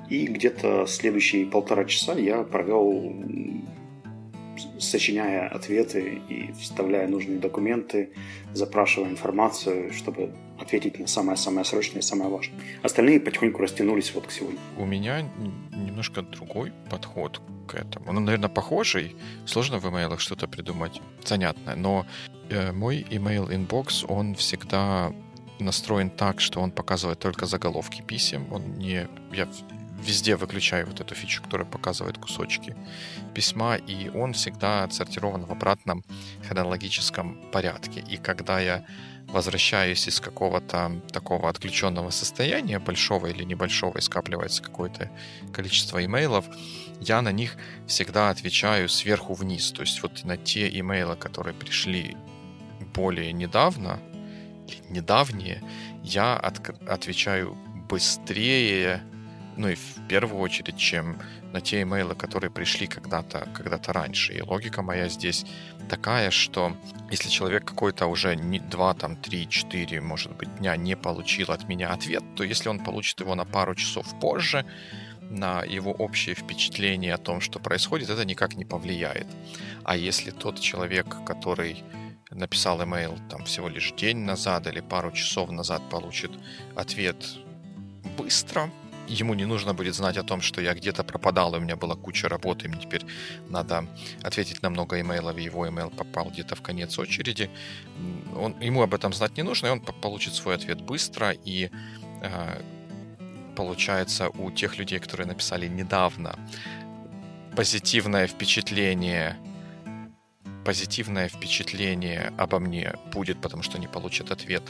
И 0.09 0.27
где-то 0.27 0.87
следующие 0.87 1.47
полтора 1.47 1.85
часа 1.85 2.15
я 2.15 2.43
провел 2.43 3.15
сочиняя 4.79 5.49
ответы 5.49 6.21
и 6.29 6.53
вставляя 6.53 7.09
нужные 7.09 7.39
документы, 7.39 8.11
запрашивая 8.53 9.11
информацию, 9.11 9.93
чтобы 9.93 10.35
ответить 10.59 10.99
на 10.99 11.07
самое-самое 11.07 11.65
срочное 11.65 12.01
и 12.01 12.03
самое 12.03 12.31
важное. 12.31 12.59
Остальные 12.83 13.21
потихоньку 13.21 13.62
растянулись 13.62 14.15
вот 14.15 14.27
к 14.27 14.31
сегодня. 14.31 14.59
У 14.77 14.85
меня 14.85 15.23
немножко 15.71 16.23
другой 16.23 16.73
подход 16.91 17.41
к 17.67 17.75
этому. 17.75 18.11
Он, 18.11 18.25
наверное, 18.25 18.49
похожий. 18.49 19.17
Сложно 19.47 19.79
в 19.79 19.89
имейлах 19.89 20.21
что-то 20.21 20.47
придумать 20.47 21.01
занятное, 21.25 21.77
но 21.77 22.07
э, 22.51 22.73
мой 22.73 23.07
email 23.11 23.49
inbox, 23.49 24.05
он 24.09 24.35
всегда 24.35 25.12
настроен 25.62 26.11
так, 26.11 26.40
что 26.40 26.61
он 26.61 26.71
показывает 26.71 27.19
только 27.19 27.47
заголовки 27.47 28.02
писем. 28.02 28.52
Он 28.52 28.75
не... 28.75 29.09
Я 29.33 29.49
везде 30.02 30.37
выключаю 30.37 30.87
вот 30.87 31.00
эту 31.00 31.14
фичу, 31.14 31.42
которая 31.42 31.66
показывает 31.66 32.19
кусочки 32.19 32.76
письма, 33.35 33.76
и 33.76 34.09
он 34.09 34.33
всегда 34.33 34.85
отсортирован 34.85 35.45
в 35.45 35.52
обратном 35.52 36.04
хронологическом 36.47 37.50
порядке. 37.52 38.04
И 38.09 38.16
когда 38.16 38.61
я 38.61 38.85
возвращаюсь 39.28 40.07
из 40.09 40.21
какого-то 40.21 41.00
такого 41.12 41.49
отключенного 41.49 42.11
состояния, 42.11 42.78
большого 42.78 43.28
или 43.28 43.45
небольшого, 43.45 43.99
и 43.99 44.00
скапливается 44.00 44.62
какое-то 44.62 45.11
количество 45.52 46.04
имейлов, 46.04 46.45
я 47.00 47.23
на 47.23 47.33
них 47.33 47.57
всегда 47.87 48.31
отвечаю 48.31 48.88
сверху 48.88 49.35
вниз. 49.35 49.73
То 49.73 49.83
есть 49.83 50.02
вот 50.02 50.25
на 50.25 50.37
те 50.37 50.69
имейлы, 50.78 51.16
которые 51.16 51.54
пришли 51.54 52.16
более 52.95 53.33
недавно, 53.33 54.00
недавние, 54.88 55.62
я 56.02 56.37
от, 56.37 56.61
отвечаю 56.88 57.57
быстрее, 57.88 59.02
ну 59.57 59.69
и 59.69 59.75
в 59.75 60.09
первую 60.09 60.40
очередь, 60.40 60.78
чем 60.78 61.21
на 61.52 61.61
те 61.61 61.83
имейлы, 61.83 62.14
которые 62.14 62.50
пришли 62.50 62.87
когда-то 62.87 63.49
когда 63.54 63.78
раньше. 63.92 64.33
И 64.33 64.42
логика 64.42 64.83
моя 64.83 65.09
здесь 65.09 65.45
такая, 65.88 66.31
что 66.31 66.76
если 67.11 67.28
человек 67.28 67.64
какой-то 67.64 68.07
уже 68.07 68.35
не 68.35 68.59
2, 68.59 68.95
там, 68.95 69.16
3, 69.16 69.49
4, 69.49 70.00
может 70.00 70.35
быть, 70.37 70.54
дня 70.57 70.76
не 70.76 70.97
получил 70.97 71.50
от 71.50 71.69
меня 71.69 71.90
ответ, 71.92 72.23
то 72.35 72.45
если 72.45 72.69
он 72.69 72.78
получит 72.78 73.21
его 73.21 73.35
на 73.35 73.45
пару 73.45 73.75
часов 73.75 74.07
позже, 74.19 74.64
на 75.21 75.62
его 75.62 75.92
общее 75.92 76.35
впечатление 76.35 77.14
о 77.14 77.19
том, 77.19 77.40
что 77.40 77.59
происходит, 77.59 78.11
это 78.11 78.25
никак 78.25 78.54
не 78.57 78.64
повлияет. 78.64 79.26
А 79.85 79.97
если 79.97 80.31
тот 80.31 80.61
человек, 80.61 81.07
который 81.26 81.83
написал 82.35 82.83
имейл 82.83 83.19
там 83.29 83.45
всего 83.45 83.69
лишь 83.69 83.93
день 83.93 84.19
назад 84.19 84.67
или 84.67 84.81
пару 84.81 85.12
часов 85.12 85.51
назад 85.51 85.83
получит 85.91 86.33
ответ 86.75 87.17
быстро, 88.17 88.71
ему 89.09 89.35
не 89.35 89.45
нужно 89.45 89.75
будет 89.75 89.95
знать 89.95 90.17
о 90.17 90.23
том, 90.23 90.41
что 90.41 90.61
я 90.61 90.75
где-то 90.75 91.05
пропадал, 91.05 91.55
и 91.55 91.59
у 91.59 91.61
меня 91.61 91.77
была 91.77 91.97
куча 91.97 92.29
работы, 92.29 92.67
и 92.67 92.69
мне 92.69 92.81
теперь 92.81 93.05
надо 93.49 93.87
ответить 94.23 94.62
на 94.62 94.71
много 94.71 95.01
имейлов, 95.01 95.37
и 95.37 95.43
его 95.43 95.69
имейл 95.69 95.91
попал 95.91 96.31
где-то 96.31 96.55
в 96.55 96.62
конец 96.62 96.99
очереди. 96.99 97.51
Он, 98.37 98.59
ему 98.61 98.83
об 98.83 98.95
этом 98.95 99.12
знать 99.12 99.37
не 99.37 99.43
нужно, 99.43 99.69
и 99.69 99.71
он 99.71 99.81
получит 99.81 100.35
свой 100.35 100.55
ответ 100.55 100.81
быстро, 100.81 101.33
и 101.33 101.71
э, 102.23 102.62
получается 103.57 104.29
у 104.31 104.51
тех 104.51 104.79
людей, 104.79 104.99
которые 104.99 105.27
написали 105.27 105.69
недавно, 105.69 106.39
позитивное 107.57 108.27
впечатление 108.27 109.37
позитивное 110.64 111.28
впечатление 111.28 112.33
обо 112.38 112.59
мне 112.59 112.95
будет, 113.12 113.40
потому 113.40 113.62
что 113.62 113.78
они 113.78 113.87
получат 113.87 114.31
ответ 114.31 114.62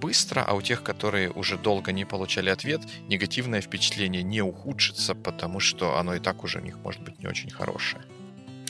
быстро, 0.00 0.42
а 0.42 0.54
у 0.54 0.62
тех, 0.62 0.82
которые 0.82 1.30
уже 1.30 1.56
долго 1.56 1.92
не 1.92 2.04
получали 2.04 2.50
ответ, 2.50 2.80
негативное 3.08 3.60
впечатление 3.60 4.22
не 4.22 4.42
ухудшится, 4.42 5.14
потому 5.14 5.60
что 5.60 5.98
оно 5.98 6.14
и 6.14 6.20
так 6.20 6.44
уже 6.44 6.58
у 6.58 6.62
них 6.62 6.78
может 6.84 7.02
быть 7.02 7.18
не 7.20 7.26
очень 7.26 7.50
хорошее. 7.50 8.02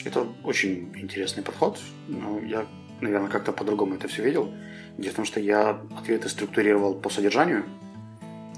Это 0.05 0.27
очень 0.43 0.91
интересный 0.95 1.43
подход. 1.43 1.79
Но 2.07 2.39
я, 2.39 2.65
наверное, 3.01 3.29
как-то 3.29 3.51
по-другому 3.51 3.95
это 3.95 4.07
все 4.07 4.23
видел. 4.23 4.53
Дело 4.97 5.11
в 5.11 5.15
том, 5.15 5.25
что 5.25 5.39
я 5.39 5.81
ответы 5.97 6.29
структурировал 6.29 6.93
по 6.93 7.09
содержанию. 7.09 7.65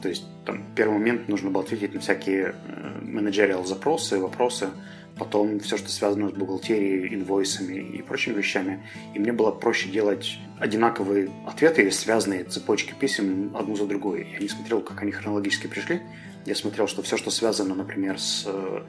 То 0.01 0.10
есть 0.10 0.25
там 0.46 0.63
первый 0.75 1.00
момент 1.00 1.27
нужно 1.30 1.50
было 1.50 1.63
ответить 1.63 1.94
на 1.94 2.00
всякие 2.00 2.54
э, 2.54 3.00
менеджериал 3.01 3.66
запросы, 3.66 4.20
вопросы, 4.20 4.70
потом 5.18 5.60
все, 5.60 5.78
что 5.78 5.90
связано 5.90 6.30
с 6.30 6.34
бухгалтерией, 6.34 7.16
инвойсами 7.16 7.76
и 7.76 8.02
прочими 8.02 8.36
вещами. 8.36 8.84
И 9.14 9.20
мне 9.20 9.32
было 9.32 9.52
проще 9.52 9.90
делать 9.90 10.38
одинаковые 10.60 11.30
ответы 11.46 11.82
или 11.84 11.90
связанные 11.90 12.44
цепочки 12.44 12.94
писем 13.00 13.56
одну 13.56 13.76
за 13.76 13.86
другой. 13.86 14.28
Я 14.32 14.40
не 14.40 14.50
смотрел, 14.50 14.82
как 14.82 15.02
они 15.02 15.12
хронологически 15.12 15.68
пришли. 15.68 16.02
Я 16.46 16.56
смотрел, 16.56 16.88
что 16.88 17.02
все, 17.02 17.18
что 17.18 17.30
связано, 17.30 17.76
например, 17.76 18.20
с 18.20 18.44
э, 18.46 18.82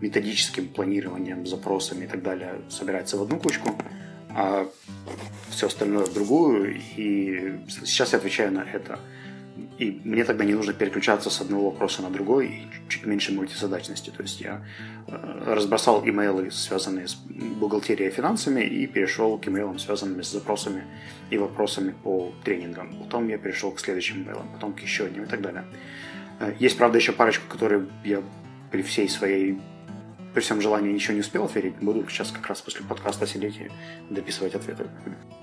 методическим 0.00 0.68
планированием, 0.68 1.46
запросами 1.46 2.04
и 2.04 2.08
так 2.08 2.22
далее, 2.22 2.62
собирается 2.70 3.18
в 3.18 3.22
одну 3.22 3.38
кучку, 3.38 3.76
а 4.30 4.66
все 5.50 5.66
остальное 5.66 6.06
в 6.06 6.14
другую. 6.14 6.80
И 6.96 7.58
сейчас 7.84 8.12
я 8.12 8.18
отвечаю 8.18 8.52
на 8.52 8.60
это. 8.60 8.98
И 9.78 10.00
мне 10.04 10.24
тогда 10.24 10.44
не 10.44 10.54
нужно 10.54 10.72
переключаться 10.72 11.30
с 11.30 11.40
одного 11.40 11.70
вопроса 11.70 12.02
на 12.02 12.10
другой 12.10 12.46
и 12.46 12.66
чуть 12.88 13.06
меньше 13.06 13.32
мультизадачности. 13.32 14.10
То 14.10 14.22
есть 14.22 14.40
я 14.40 14.64
э, 15.08 15.54
разбросал 15.54 16.02
имейлы, 16.06 16.50
связанные 16.50 17.08
с 17.08 17.14
бухгалтерией 17.14 18.10
и 18.10 18.12
финансами, 18.12 18.62
и 18.62 18.86
перешел 18.86 19.38
к 19.38 19.48
имейлам, 19.48 19.78
связанными 19.78 20.22
с 20.22 20.32
запросами 20.32 20.84
и 21.30 21.38
вопросами 21.38 21.94
по 22.02 22.32
тренингам. 22.44 22.96
Потом 23.02 23.28
я 23.28 23.38
перешел 23.38 23.72
к 23.72 23.80
следующим 23.80 24.22
имейлам, 24.22 24.48
потом 24.52 24.72
к 24.72 24.80
еще 24.80 25.04
одним 25.04 25.24
и 25.24 25.26
так 25.26 25.40
далее. 25.40 25.64
Э, 26.40 26.54
есть, 26.58 26.78
правда, 26.78 26.98
еще 26.98 27.12
парочку, 27.12 27.46
которые 27.48 27.86
я 28.04 28.22
при 28.70 28.82
всей 28.82 29.08
своей 29.08 29.58
при 30.34 30.40
всем 30.40 30.60
желании 30.62 30.92
ничего 30.92 31.14
не 31.14 31.20
успел 31.20 31.44
ответить. 31.44 31.74
Буду 31.80 32.06
сейчас 32.08 32.30
как 32.30 32.46
раз 32.46 32.62
после 32.62 32.84
подкаста 32.86 33.26
сидеть 33.26 33.56
и 33.58 33.70
дописывать 34.08 34.54
ответы. 34.54 34.86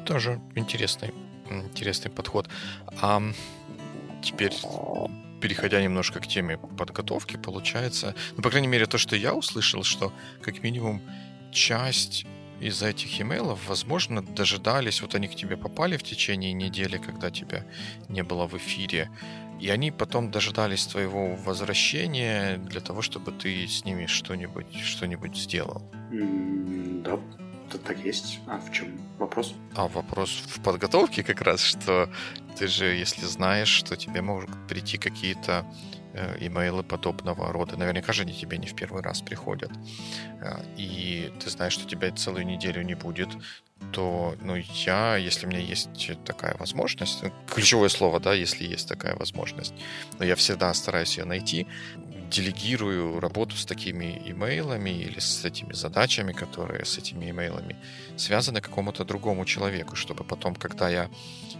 Тоже 0.05 0.41
интересный, 0.55 1.13
интересный 1.49 2.09
подход. 2.09 2.49
А 3.01 3.21
теперь 4.21 4.53
переходя 5.41 5.81
немножко 5.81 6.19
к 6.19 6.27
теме 6.27 6.57
подготовки, 6.57 7.37
получается, 7.37 8.15
ну, 8.35 8.43
по 8.43 8.49
крайней 8.49 8.67
мере, 8.67 8.85
то, 8.85 8.97
что 8.97 9.15
я 9.15 9.33
услышал, 9.33 9.83
что 9.83 10.13
как 10.41 10.63
минимум 10.63 11.01
часть 11.51 12.25
из 12.59 12.83
этих 12.83 13.21
имейлов, 13.21 13.67
возможно, 13.67 14.21
дожидались, 14.21 15.01
вот 15.01 15.15
они 15.15 15.27
к 15.27 15.35
тебе 15.35 15.55
попали 15.55 15.97
в 15.97 16.03
течение 16.03 16.53
недели, 16.53 16.97
когда 16.97 17.31
тебя 17.31 17.65
не 18.09 18.21
было 18.21 18.47
в 18.47 18.57
эфире, 18.57 19.09
и 19.61 19.69
они 19.69 19.91
потом 19.91 20.31
дожидались 20.31 20.85
твоего 20.85 21.35
возвращения 21.35 22.57
для 22.57 22.81
того, 22.81 23.01
чтобы 23.01 23.31
ты 23.31 23.67
с 23.67 23.85
ними 23.85 24.05
что-нибудь 24.07 24.73
что-нибудь 24.75 25.37
сделал. 25.37 25.81
Да, 26.11 27.19
так 27.77 27.99
есть. 27.99 28.39
А 28.47 28.59
в 28.59 28.71
чем 28.71 28.99
вопрос? 29.17 29.53
А 29.75 29.87
вопрос 29.87 30.29
в 30.29 30.61
подготовке 30.61 31.23
как 31.23 31.41
раз, 31.41 31.61
что 31.61 32.09
ты 32.57 32.67
же, 32.67 32.85
если 32.85 33.25
знаешь, 33.25 33.69
что 33.69 33.95
тебе 33.95 34.21
могут 34.21 34.49
прийти 34.67 34.97
какие-то 34.97 35.65
э, 36.13 36.37
имейлы 36.45 36.83
подобного 36.83 37.51
рода, 37.51 37.77
наверняка 37.77 38.13
же 38.13 38.23
они 38.23 38.33
тебе 38.33 38.57
не 38.57 38.67
в 38.67 38.75
первый 38.75 39.01
раз 39.01 39.21
приходят, 39.21 39.71
э, 40.41 40.63
и 40.77 41.31
ты 41.39 41.49
знаешь, 41.49 41.73
что 41.73 41.87
тебя 41.87 42.11
целую 42.11 42.45
неделю 42.45 42.81
не 42.81 42.95
будет, 42.95 43.29
то, 43.91 44.35
ну, 44.41 44.55
я, 44.85 45.17
если 45.17 45.45
у 45.45 45.49
меня 45.49 45.59
есть 45.59 45.89
такая 46.23 46.55
возможность, 46.59 47.23
ключевое 47.47 47.89
слово, 47.89 48.19
да, 48.19 48.33
если 48.33 48.65
есть 48.65 48.87
такая 48.87 49.15
возможность, 49.15 49.73
но 50.19 50.25
я 50.25 50.35
всегда 50.35 50.73
стараюсь 50.73 51.17
ее 51.17 51.25
найти, 51.25 51.67
делегирую 52.29 53.19
работу 53.19 53.55
с 53.55 53.65
такими 53.65 54.21
имейлами 54.25 54.91
или 54.91 55.19
с 55.19 55.43
этими 55.45 55.73
задачами, 55.73 56.31
которые 56.31 56.85
с 56.85 56.97
этими 56.97 57.29
имейлами 57.29 57.75
связаны 58.17 58.61
какому-то 58.61 59.03
другому 59.03 59.45
человеку, 59.45 59.95
чтобы 59.95 60.23
потом, 60.23 60.55
когда 60.55 60.89
я 60.89 61.09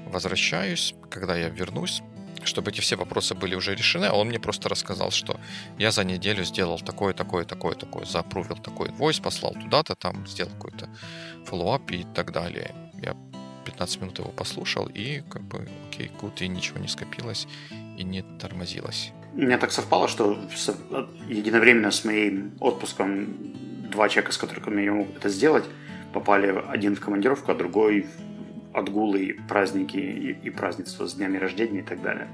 возвращаюсь, 0.05 0.93
когда 1.09 1.35
я 1.35 1.49
вернусь, 1.49 2.03
чтобы 2.43 2.71
эти 2.71 2.81
все 2.81 2.95
вопросы 2.95 3.35
были 3.35 3.55
уже 3.55 3.75
решены, 3.75 4.05
а 4.05 4.13
он 4.13 4.27
мне 4.27 4.39
просто 4.39 4.69
рассказал, 4.69 5.11
что 5.11 5.39
я 5.77 5.91
за 5.91 6.03
неделю 6.03 6.43
сделал 6.43 6.79
такое, 6.79 7.13
такое, 7.13 7.45
такое, 7.45 7.75
такое, 7.75 8.05
за 8.05 8.15
approve 8.15 8.48
ил 8.48 8.57
такой 8.57 8.89
invoice, 8.89 9.19
послал 9.19 9.53
туда-то, 9.53 9.95
там 9.95 10.27
сделал 10.27 10.51
какой-то 10.51 10.89
follow-up 11.45 11.91
и 11.91 12.05
так 12.15 12.31
далее. 12.31 12.73
Я 13.01 13.15
15 13.65 14.01
минут 14.01 14.19
его 14.19 14.29
послушал, 14.29 14.87
и 14.87 15.21
как 15.29 15.43
бы, 15.43 15.67
okay, 15.89 16.11
good, 16.19 16.41
и 16.41 16.47
ничего 16.47 16.79
не 16.79 16.87
скопилось, 16.87 17.47
и 17.97 18.03
не 18.03 18.23
тормозилось. 18.39 19.11
У 19.33 19.41
меня 19.41 19.57
так 19.57 19.71
совпало, 19.71 20.07
что 20.07 20.39
единовременно 21.27 21.91
с 21.91 22.03
моим 22.03 22.53
отпуском 22.59 23.27
два 23.91 24.09
человека, 24.09 24.31
с 24.31 24.37
которыми 24.37 24.81
я 24.81 24.93
мог 24.93 25.07
это 25.15 25.29
сделать, 25.29 25.65
попали 26.13 26.63
один 26.67 26.95
в 26.95 26.99
командировку, 26.99 27.51
а 27.51 27.55
другой 27.55 28.07
отгулы, 28.79 29.37
праздники 29.47 29.97
и, 29.97 30.31
и 30.31 30.49
празднества 30.49 31.07
с 31.07 31.13
днями 31.13 31.37
рождения 31.37 31.79
и 31.79 31.83
так 31.83 32.01
далее. 32.01 32.27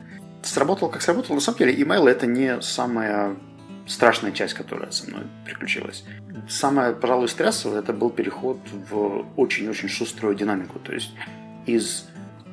Сработало 0.43 0.89
как 0.89 1.01
сработало. 1.01 1.35
На 1.35 1.41
самом 1.41 1.57
деле, 1.59 1.81
имейл 1.81 2.07
это 2.07 2.27
не 2.27 2.61
самая 2.61 3.35
страшная 3.87 4.31
часть, 4.31 4.53
которая 4.53 4.91
со 4.91 5.09
мной 5.09 5.23
приключилась. 5.45 6.03
Самое, 6.49 6.93
пожалуй, 6.93 7.27
стрессовое 7.27 7.79
это 7.79 7.93
был 7.93 8.09
переход 8.09 8.59
в 8.89 9.25
очень-очень 9.35 9.89
шуструю 9.89 10.35
динамику. 10.35 10.79
То 10.79 10.93
есть 10.93 11.13
из 11.65 12.07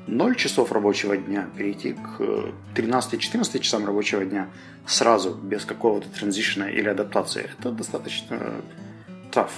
0 0.07 0.35
часов 0.37 0.73
рабочего 0.73 1.17
дня 1.17 1.49
перейти 1.57 1.95
к 1.95 2.53
13-14 2.75 3.59
часам 3.61 3.87
рабочего 3.87 4.25
дня 4.25 4.49
сразу, 4.87 5.35
без 5.35 5.65
какого-то 5.65 6.09
транзишна 6.09 6.69
или 6.69 6.89
адаптации, 6.89 7.51
это 7.59 7.71
достаточно 7.71 8.63
tough. 9.31 9.51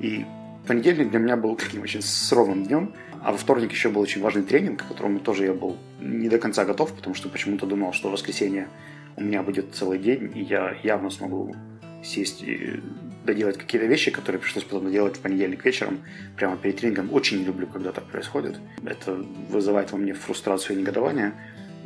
И 0.00 0.26
понедельник 0.66 1.10
для 1.10 1.18
меня 1.18 1.36
был 1.36 1.56
таким 1.56 1.82
очень 1.82 2.02
суровым 2.02 2.64
днем, 2.64 2.92
а 3.22 3.32
во 3.32 3.38
вторник 3.38 3.70
еще 3.72 3.88
был 3.88 4.00
очень 4.00 4.20
важный 4.20 4.42
тренинг, 4.42 4.82
к 4.82 4.88
которому 4.88 5.20
тоже 5.20 5.46
я 5.46 5.54
был 5.54 5.76
не 6.00 6.28
до 6.28 6.38
конца 6.38 6.64
готов, 6.64 6.92
потому 6.92 7.14
что 7.14 7.28
почему-то 7.28 7.66
думал, 7.66 7.92
что 7.92 8.08
в 8.08 8.12
воскресенье 8.12 8.68
у 9.16 9.22
меня 9.22 9.42
будет 9.42 9.74
целый 9.74 9.98
день, 9.98 10.32
и 10.34 10.42
я 10.42 10.76
явно 10.82 11.10
смогу 11.10 11.54
сесть 12.02 12.42
и 12.42 12.80
доделать 13.24 13.56
какие-то 13.56 13.86
вещи, 13.86 14.10
которые 14.10 14.40
пришлось 14.40 14.64
потом 14.64 14.84
доделать 14.84 15.16
в 15.16 15.20
понедельник 15.20 15.64
вечером, 15.64 16.00
прямо 16.36 16.56
перед 16.56 16.76
тренингом. 16.76 17.12
Очень 17.12 17.38
не 17.38 17.44
люблю, 17.44 17.66
когда 17.66 17.92
так 17.92 18.04
происходит. 18.04 18.58
Это 18.84 19.14
вызывает 19.48 19.92
во 19.92 19.98
мне 19.98 20.12
фрустрацию 20.12 20.76
и 20.76 20.80
негодование. 20.80 21.32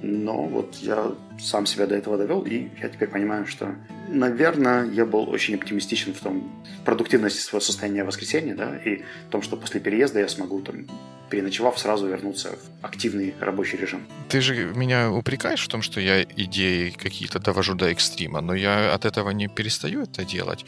Но 0.02 0.44
вот 0.44 0.74
я 0.76 1.12
сам 1.38 1.66
себя 1.66 1.86
до 1.86 1.94
этого 1.94 2.16
довел, 2.16 2.42
и 2.42 2.68
я 2.80 2.88
теперь 2.88 3.08
понимаю, 3.08 3.46
что, 3.46 3.74
наверное, 4.08 4.84
я 4.90 5.04
был 5.04 5.28
очень 5.28 5.54
оптимистичен 5.54 6.14
в 6.14 6.20
том 6.20 6.64
в 6.80 6.84
продуктивности 6.84 7.40
своего 7.40 7.60
состояния 7.60 8.04
в 8.04 8.06
воскресенье, 8.06 8.54
да, 8.54 8.76
и 8.76 9.02
в 9.28 9.30
том, 9.30 9.42
что 9.42 9.56
после 9.56 9.80
переезда 9.80 10.20
я 10.20 10.28
смогу 10.28 10.60
там 10.60 10.86
переночевав, 11.28 11.78
сразу 11.78 12.06
вернуться 12.06 12.50
в 12.80 12.84
активный 12.84 13.34
рабочий 13.40 13.76
режим. 13.76 14.06
Ты 14.28 14.40
же 14.40 14.54
меня 14.74 15.10
упрекаешь 15.10 15.62
в 15.64 15.68
том, 15.68 15.82
что 15.82 16.00
я 16.00 16.22
идеи 16.22 16.90
какие-то 16.90 17.38
довожу 17.38 17.74
до 17.74 17.90
экстрима, 17.90 18.40
но 18.40 18.54
я 18.54 18.94
от 18.94 19.04
этого 19.04 19.30
не 19.30 19.48
перестаю 19.48 20.02
это 20.02 20.24
делать. 20.24 20.64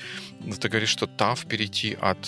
Ты 0.61 0.69
говоришь, 0.69 0.91
что 0.91 1.07
ТАВ 1.07 1.47
перейти 1.47 1.97
от 2.01 2.19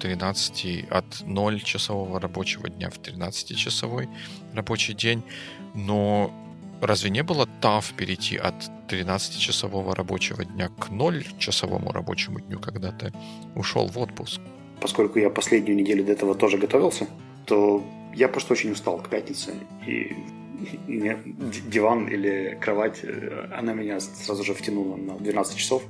13, 0.00 0.86
от 0.90 1.04
0-часового 1.22 2.20
рабочего 2.20 2.68
дня 2.68 2.90
в 2.90 2.98
13-часовой 3.00 4.08
рабочий 4.54 4.94
день, 4.94 5.22
но 5.74 6.32
разве 6.80 7.10
не 7.10 7.22
было 7.22 7.46
ТАВ 7.60 7.92
перейти 7.96 8.36
от 8.36 8.54
13-часового 8.88 9.94
рабочего 9.94 10.44
дня 10.44 10.68
к 10.68 10.90
0-часовому 10.90 11.92
рабочему 11.92 12.40
дню, 12.40 12.58
когда 12.58 12.90
ты 12.92 13.12
ушел 13.54 13.86
в 13.86 13.98
отпуск? 13.98 14.40
Поскольку 14.80 15.18
я 15.18 15.30
последнюю 15.30 15.76
неделю 15.76 16.04
до 16.04 16.12
этого 16.12 16.34
тоже 16.34 16.58
готовился, 16.58 17.06
то 17.46 17.84
я 18.14 18.28
просто 18.28 18.54
очень 18.54 18.72
устал 18.72 18.98
к 18.98 19.08
пятнице, 19.08 19.52
и 19.86 20.16
диван 21.68 22.06
или 22.08 22.58
кровать, 22.60 23.00
э, 23.02 23.48
она 23.56 23.72
меня 23.72 24.00
сразу 24.00 24.44
же 24.44 24.54
втянула 24.54 24.96
на 24.96 25.14
12 25.14 25.56
часов, 25.56 25.82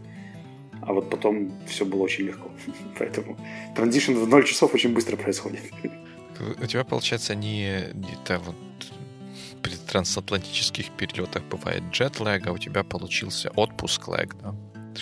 а 0.82 0.92
вот 0.92 1.11
потом 1.11 1.52
все 1.66 1.85
было 1.85 2.02
очень 2.02 2.25
легко. 2.25 2.50
Поэтому 2.99 3.37
транзишн 3.75 4.14
в 4.14 4.28
0 4.28 4.44
часов 4.44 4.75
очень 4.75 4.92
быстро 4.94 5.16
происходит. 5.16 5.62
У 6.62 6.66
тебя, 6.66 6.85
получается, 6.85 7.35
не 7.35 7.64
это 7.66 8.38
вот 8.38 8.56
при 9.62 9.75
трансатлантических 9.75 10.90
перелетах 10.93 11.43
бывает 11.45 11.83
джетлэг, 11.90 12.47
а 12.47 12.52
у 12.52 12.59
тебя 12.59 12.85
получился 12.85 13.50
отпуск 13.50 14.09
лэг, 14.09 14.35
да? 14.43 14.55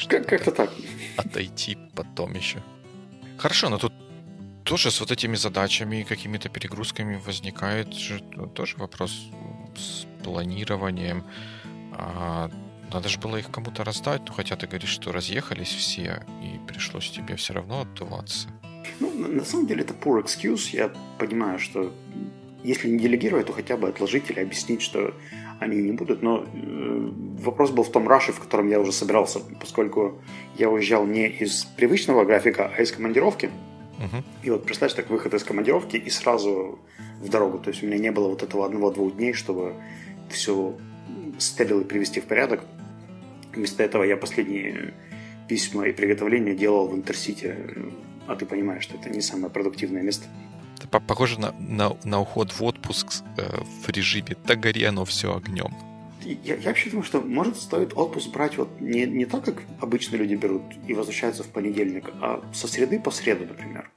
Как- 0.09 0.27
как-то 0.27 0.50
так. 0.50 0.71
Отойти 1.17 1.79
потом 1.95 2.35
еще. 2.35 2.62
Хорошо, 3.38 3.69
но 3.69 3.79
тут 3.79 3.93
тоже 4.65 4.91
с 4.91 5.00
вот 5.00 5.11
этими 5.11 5.37
задачами 5.37 6.00
и 6.00 6.05
какими-то 6.05 6.49
перегрузками 6.49 7.21
возникает 7.25 7.95
же 7.95 8.21
тоже 8.55 8.77
вопрос 8.77 9.12
с 9.77 10.07
планированием. 10.23 11.25
А 11.93 12.50
надо 12.93 13.09
же 13.09 13.19
было 13.19 13.37
их 13.37 13.50
кому-то 13.50 13.85
раздать, 13.85 14.23
ну 14.27 14.33
хотя 14.33 14.57
ты 14.57 14.67
говоришь, 14.67 14.91
что 14.91 15.12
разъехались 15.12 15.69
все, 15.69 16.23
и 16.43 16.59
пришлось 16.67 17.11
тебе 17.11 17.37
все 17.37 17.55
равно 17.55 17.83
отдуваться. 17.83 18.49
Ну, 19.00 19.11
на 19.29 19.45
самом 19.45 19.67
деле 19.67 19.83
это 19.83 19.95
poor 19.95 20.23
excuse. 20.23 20.71
Я 20.73 20.93
понимаю, 21.19 21.59
что 21.59 21.93
если 22.65 22.88
не 22.88 22.99
делегировать, 22.99 23.47
то 23.47 23.53
хотя 23.53 23.77
бы 23.77 23.88
отложить 23.88 24.31
или 24.31 24.41
объяснить, 24.41 24.83
что 24.83 25.15
они 25.61 25.77
не 25.77 25.93
будут. 25.93 26.23
Но 26.23 26.45
э, 26.45 27.11
вопрос 27.41 27.71
был 27.71 27.85
в 27.85 27.91
том 27.91 28.09
раше, 28.09 28.32
в 28.32 28.41
котором 28.41 28.69
я 28.69 28.80
уже 28.80 28.93
собирался, 28.93 29.41
поскольку 29.61 30.21
я 30.56 30.69
уезжал 30.69 31.06
не 31.06 31.28
из 31.28 31.65
привычного 31.65 32.25
графика, 32.25 32.73
а 32.76 32.82
из 32.82 32.93
командировки. 32.93 33.50
Угу. 33.99 34.25
И 34.45 34.50
вот 34.50 34.65
представьте, 34.65 34.97
так 34.97 35.11
выход 35.11 35.35
из 35.35 35.45
командировки 35.45 35.97
и 35.97 36.11
сразу 36.11 36.78
в 37.21 37.28
дорогу. 37.28 37.59
То 37.59 37.71
есть 37.71 37.82
у 37.82 37.87
меня 37.87 37.99
не 37.99 38.11
было 38.11 38.28
вот 38.28 38.43
этого 38.43 38.67
одного-двух 38.67 39.17
дней, 39.17 39.32
чтобы 39.32 39.75
все 40.28 40.76
стерил 41.39 41.80
и 41.80 41.85
привести 41.85 42.21
в 42.21 42.25
порядок. 42.25 42.65
Вместо 43.54 43.82
этого 43.82 44.04
я 44.04 44.17
последние 44.17 44.95
письма 45.49 45.87
и 45.87 45.93
приготовления 45.93 46.54
делал 46.54 46.89
в 46.89 46.95
Интерсити. 46.95 47.56
А 48.26 48.37
ты 48.37 48.45
понимаешь, 48.47 48.82
что 48.82 48.97
это 48.97 49.11
не 49.11 49.21
самое 49.21 49.50
продуктивное 49.50 50.02
место. 50.02 50.26
Это 50.78 51.00
похоже 51.00 51.41
на, 51.41 51.52
на, 51.58 51.97
на 52.04 52.21
уход 52.21 52.52
в 52.52 52.62
отпуск 52.62 53.23
э, 53.36 53.43
в 53.84 53.88
режиме 53.91 54.36
«да 54.47 54.54
гори 54.54 54.84
оно 54.84 55.04
все 55.04 55.34
огнем». 55.34 55.75
Я, 56.25 56.56
я 56.56 56.69
вообще 56.69 56.91
думаю, 56.91 57.04
что 57.04 57.21
может 57.21 57.56
стоит 57.56 57.97
отпуск 57.97 58.30
брать 58.30 58.58
вот 58.58 58.69
не, 58.80 59.06
не 59.06 59.25
так, 59.25 59.45
как 59.45 59.62
обычно 59.80 60.17
люди 60.17 60.34
берут 60.34 60.62
и 60.86 60.93
возвращаются 60.93 61.43
в 61.43 61.49
понедельник, 61.49 62.10
а 62.21 62.43
со 62.52 62.69
среды 62.69 63.00
по 63.00 63.10
среду, 63.10 63.47
например. 63.47 63.91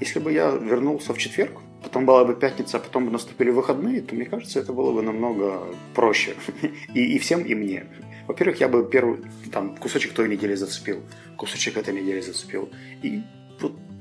Если 0.00 0.18
бы 0.18 0.32
я 0.32 0.50
вернулся 0.50 1.14
в 1.14 1.18
четверг, 1.18 1.60
потом 1.82 2.06
была 2.06 2.24
бы 2.24 2.34
пятница, 2.34 2.76
а 2.76 2.80
потом 2.80 3.06
бы 3.06 3.10
наступили 3.10 3.50
выходные, 3.50 4.02
то 4.02 4.14
мне 4.14 4.24
кажется, 4.24 4.60
это 4.60 4.72
было 4.72 4.92
бы 4.92 5.02
намного 5.02 5.66
проще. 5.94 6.34
И, 6.94 7.16
и 7.16 7.18
всем, 7.18 7.42
и 7.42 7.54
мне. 7.54 7.86
Во-первых, 8.26 8.60
я 8.60 8.68
бы 8.68 8.88
первый 8.88 9.18
там 9.50 9.76
кусочек 9.76 10.12
той 10.12 10.28
недели 10.28 10.54
зацепил, 10.54 11.02
кусочек 11.36 11.76
этой 11.76 11.94
недели 11.94 12.20
зацепил. 12.20 12.70
И 13.02 13.22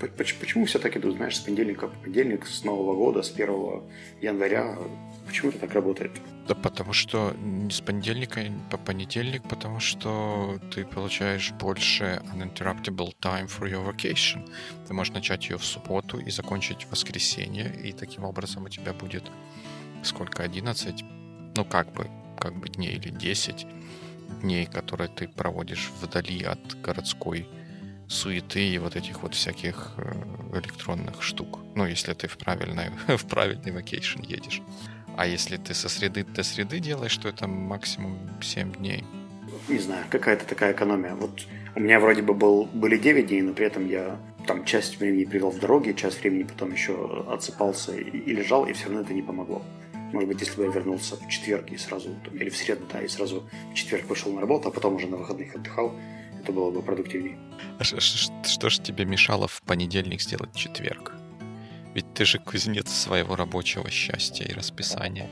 почему 0.08 0.66
все 0.66 0.80
так 0.80 0.98
идут, 0.98 1.16
знаешь, 1.16 1.38
с 1.38 1.40
понедельника 1.40 1.88
по 1.88 1.96
понедельник, 2.00 2.46
с 2.46 2.64
Нового 2.64 2.96
года, 2.96 3.22
с 3.22 3.32
1 3.32 3.82
января 4.22 4.78
Почему 5.32 5.50
это 5.50 5.60
так 5.60 5.74
работает? 5.74 6.12
Да 6.48 6.56
потому 6.56 6.94
что 6.94 7.34
не 7.40 7.72
с 7.72 7.80
понедельника 7.80 8.42
по 8.70 8.78
понедельник, 8.78 9.44
потому 9.44 9.80
что 9.80 10.60
ты 10.74 10.84
получаешь 10.84 11.52
больше 11.52 12.22
uninterruptible 12.34 13.16
time 13.22 13.48
for 13.48 13.70
your 13.70 13.90
vacation. 13.90 14.50
Ты 14.88 14.94
можешь 14.94 15.14
начать 15.14 15.50
ее 15.50 15.58
в 15.58 15.64
субботу 15.64 16.20
и 16.20 16.30
закончить 16.32 16.84
в 16.84 16.92
воскресенье, 16.92 17.74
и 17.82 17.94
таким 17.94 18.26
образом 18.26 18.66
у 18.66 18.70
тебя 18.70 18.94
будет 18.94 19.24
сколько, 20.04 20.44
11? 20.44 21.04
Ну, 21.56 21.64
как 21.64 21.94
бы, 21.94 22.10
как 22.38 22.60
бы 22.60 22.68
дней 22.68 22.96
или 22.96 23.10
10 23.10 23.66
дней, 24.42 24.66
которые 24.66 25.08
ты 25.08 25.28
проводишь 25.28 25.92
вдали 26.02 26.44
от 26.44 26.82
городской 26.82 27.48
суеты 28.12 28.68
и 28.68 28.78
вот 28.78 28.96
этих 28.96 29.24
вот 29.24 29.34
всяких 29.34 29.94
э, 29.98 30.60
электронных 30.60 31.24
штук. 31.24 31.60
Ну, 31.76 31.86
если 31.86 32.14
ты 32.14 32.28
в 32.28 32.38
правильный, 32.38 32.90
в 33.18 33.26
правильный 33.26 33.72
вакейшн 33.72 34.22
едешь. 34.22 34.62
А 35.18 35.26
если 35.26 35.58
ты 35.58 35.74
со 35.74 35.90
среды 35.90 36.24
до 36.24 36.44
среды 36.44 36.80
делаешь, 36.80 37.18
то 37.18 37.30
это 37.30 37.48
максимум 37.48 38.18
7 38.42 38.74
дней. 38.74 39.04
Не 39.70 39.80
знаю, 39.80 40.06
какая-то 40.10 40.46
такая 40.46 40.74
экономия. 40.74 41.16
Вот 41.16 41.48
у 41.76 41.80
меня 41.80 42.00
вроде 42.00 42.22
бы 42.22 42.34
был, 42.34 42.66
были 42.74 42.98
9 42.98 43.28
дней, 43.28 43.42
но 43.42 43.54
при 43.54 43.66
этом 43.66 43.88
я 43.90 44.18
там 44.46 44.66
часть 44.66 45.00
времени 45.00 45.26
привел 45.26 45.52
в 45.52 45.60
дороге, 45.60 45.94
часть 45.94 46.22
времени 46.22 46.44
потом 46.44 46.74
еще 46.74 47.26
отсыпался 47.30 47.96
и, 47.96 48.04
и 48.04 48.34
лежал, 48.34 48.66
и 48.66 48.74
все 48.74 48.86
равно 48.86 49.02
это 49.02 49.14
не 49.14 49.22
помогло. 49.22 49.62
Может 50.12 50.28
быть, 50.28 50.42
если 50.42 50.58
бы 50.58 50.64
я 50.64 50.72
вернулся 50.72 51.16
в 51.16 51.28
четверг 51.30 51.72
и 51.72 51.78
сразу, 51.78 52.10
или 52.34 52.50
в 52.50 52.58
среду, 52.58 52.84
да, 52.92 53.02
и 53.02 53.08
сразу 53.08 53.44
в 53.72 53.74
четверг 53.74 54.08
пошел 54.08 54.34
на 54.34 54.42
работу, 54.42 54.68
а 54.68 54.72
потом 54.72 54.96
уже 54.96 55.08
на 55.08 55.18
выходных 55.18 55.56
отдыхал, 55.56 55.96
это 56.42 56.52
было 56.52 56.72
бы 56.72 56.82
продуктивнее. 56.82 57.38
А 57.80 57.84
что, 57.84 58.00
что, 58.00 58.34
что 58.44 58.70
же 58.70 58.82
тебе 58.82 59.06
мешало 59.06 59.48
в 59.48 59.62
понедельник 59.62 60.22
сделать 60.22 60.54
четверг? 60.56 61.14
Ведь 61.94 62.14
ты 62.14 62.26
же 62.26 62.40
кузнец 62.40 62.90
своего 62.90 63.36
рабочего 63.36 63.90
счастья 63.90 64.46
и 64.46 64.54
расписания. 64.54 65.30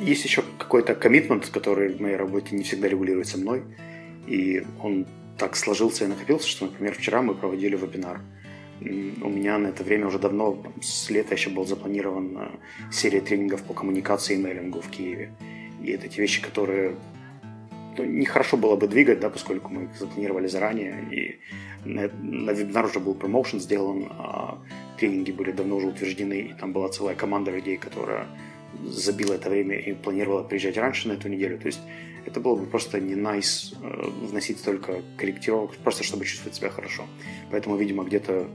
Есть 0.00 0.24
еще 0.24 0.42
какой-то 0.58 0.94
коммитмент, 0.94 1.48
который 1.48 1.94
в 1.94 2.00
моей 2.00 2.16
работе 2.16 2.54
не 2.54 2.62
всегда 2.62 2.88
регулируется 2.88 3.38
мной. 3.38 3.64
И 4.26 4.64
он 4.80 5.06
так 5.38 5.56
сложился 5.56 6.04
и 6.04 6.08
накопился, 6.08 6.48
что, 6.48 6.66
например, 6.66 6.94
вчера 6.94 7.22
мы 7.22 7.34
проводили 7.34 7.76
вебинар. 7.76 8.20
У 8.80 9.28
меня 9.28 9.58
на 9.58 9.68
это 9.68 9.84
время 9.84 10.06
уже 10.06 10.18
давно, 10.18 10.62
с 10.80 11.10
лета 11.10 11.34
еще 11.34 11.50
был 11.50 11.64
запланирован 11.64 12.36
э, 12.36 12.92
серия 12.92 13.20
тренингов 13.20 13.62
по 13.62 13.74
коммуникации 13.74 14.34
и 14.34 14.38
мейлингу 14.38 14.80
в 14.80 14.90
Киеве. 14.90 15.32
И 15.82 15.90
это 15.90 16.08
те 16.08 16.20
вещи, 16.20 16.42
которые 16.42 16.96
ну, 17.96 18.04
нехорошо 18.04 18.56
было 18.56 18.76
бы 18.76 18.88
двигать, 18.88 19.20
да, 19.20 19.30
поскольку 19.30 19.72
мы 19.72 19.84
их 19.84 19.96
запланировали 19.98 20.46
заранее, 20.46 21.04
и 21.10 21.38
на, 21.84 22.08
на 22.22 22.50
вебинар 22.50 22.86
уже 22.86 23.00
был 23.00 23.14
промоушен 23.14 23.60
сделан, 23.60 24.08
а 24.10 24.58
тренинги 24.98 25.32
были 25.32 25.52
давно 25.52 25.76
уже 25.76 25.88
утверждены, 25.88 26.40
и 26.40 26.54
там 26.54 26.72
была 26.72 26.88
целая 26.88 27.14
команда 27.14 27.50
людей, 27.50 27.76
которая 27.76 28.26
забила 28.84 29.34
это 29.34 29.50
время 29.50 29.76
и 29.78 29.92
планировала 29.92 30.42
приезжать 30.42 30.76
раньше 30.76 31.08
на 31.08 31.12
эту 31.12 31.28
неделю. 31.28 31.58
То 31.58 31.66
есть 31.66 31.80
это 32.24 32.40
было 32.40 32.56
бы 32.56 32.66
просто 32.66 33.00
не 33.00 33.14
nice 33.14 33.74
э, 33.82 34.26
вносить 34.26 34.58
столько 34.58 35.02
корректировок, 35.16 35.74
просто 35.76 36.04
чтобы 36.04 36.24
чувствовать 36.24 36.56
себя 36.56 36.70
хорошо. 36.70 37.04
Поэтому, 37.50 37.76
видимо, 37.76 38.04
где-то 38.04 38.48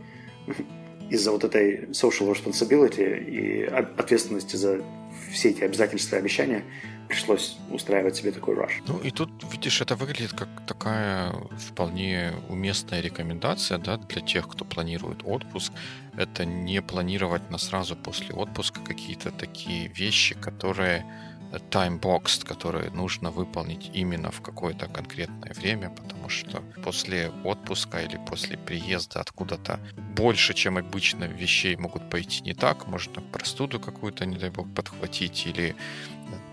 из-за 1.09 1.31
вот 1.31 1.43
этой 1.43 1.85
social 1.91 2.31
responsibility 2.31 3.23
и 3.25 3.63
ответственности 3.63 4.55
за 4.55 4.83
все 5.31 5.49
эти 5.49 5.63
обязательства 5.63 6.15
и 6.15 6.19
обещания 6.19 6.63
пришлось 7.07 7.57
устраивать 7.71 8.15
себе 8.15 8.31
такой 8.31 8.55
раш. 8.55 8.81
Ну 8.87 8.99
и 8.99 9.11
тут, 9.11 9.29
видишь, 9.51 9.81
это 9.81 9.95
выглядит 9.95 10.33
как 10.33 10.49
такая 10.67 11.33
вполне 11.69 12.33
уместная 12.49 13.01
рекомендация 13.01 13.77
да, 13.77 13.97
для 13.97 14.21
тех, 14.21 14.47
кто 14.47 14.65
планирует 14.65 15.21
отпуск. 15.23 15.71
Это 16.17 16.45
не 16.45 16.81
планировать 16.81 17.49
на 17.49 17.57
сразу 17.57 17.95
после 17.95 18.35
отпуска 18.35 18.81
какие-то 18.81 19.31
такие 19.31 19.87
вещи, 19.87 20.35
которые 20.35 21.05
time-boxed, 21.51 22.45
которые 22.45 22.91
нужно 22.91 23.31
выполнить 23.31 23.89
именно 23.93 24.31
в 24.31 24.41
какое-то 24.41 24.87
конкретное 24.87 25.53
время, 25.53 25.89
потому 25.89 26.29
что 26.29 26.61
после 26.83 27.31
отпуска 27.43 28.01
или 28.01 28.19
после 28.27 28.57
приезда 28.57 29.21
откуда-то 29.21 29.79
больше, 30.15 30.53
чем 30.53 30.77
обычно, 30.77 31.25
вещей 31.25 31.75
могут 31.77 32.09
пойти 32.09 32.41
не 32.41 32.53
так. 32.53 32.87
Можно 32.87 33.21
простуду 33.21 33.79
какую-то, 33.79 34.25
не 34.25 34.37
дай 34.37 34.49
бог, 34.49 34.67
подхватить 34.73 35.47
или 35.47 35.75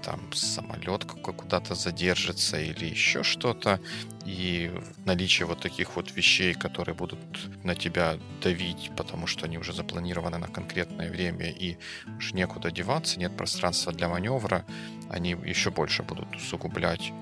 там 0.03 0.33
самолет 0.33 1.05
куда-то 1.05 1.75
задержится 1.75 2.61
или 2.61 2.87
еще 2.87 3.23
что-то. 3.23 3.81
И 4.27 4.73
наличие 5.05 5.47
вот 5.47 5.61
таких 5.61 5.97
вот 5.97 6.13
вещей, 6.13 6.55
которые 6.55 6.95
будут 6.95 7.21
на 7.65 7.75
тебя 7.75 8.19
давить, 8.43 8.91
потому 8.97 9.27
что 9.27 9.47
они 9.47 9.59
уже 9.59 9.73
запланированы 9.73 10.39
на 10.39 10.49
конкретное 10.49 11.11
время 11.11 11.51
и 11.51 11.77
уже 12.19 12.35
некуда 12.35 12.71
деваться, 12.71 13.19
нет 13.19 13.37
пространства 13.37 13.93
для 13.93 14.09
маневра, 14.09 14.65
они 15.11 15.31
еще 15.31 15.71
больше 15.71 16.03
будут 16.03 16.35
усугублять 16.37 17.13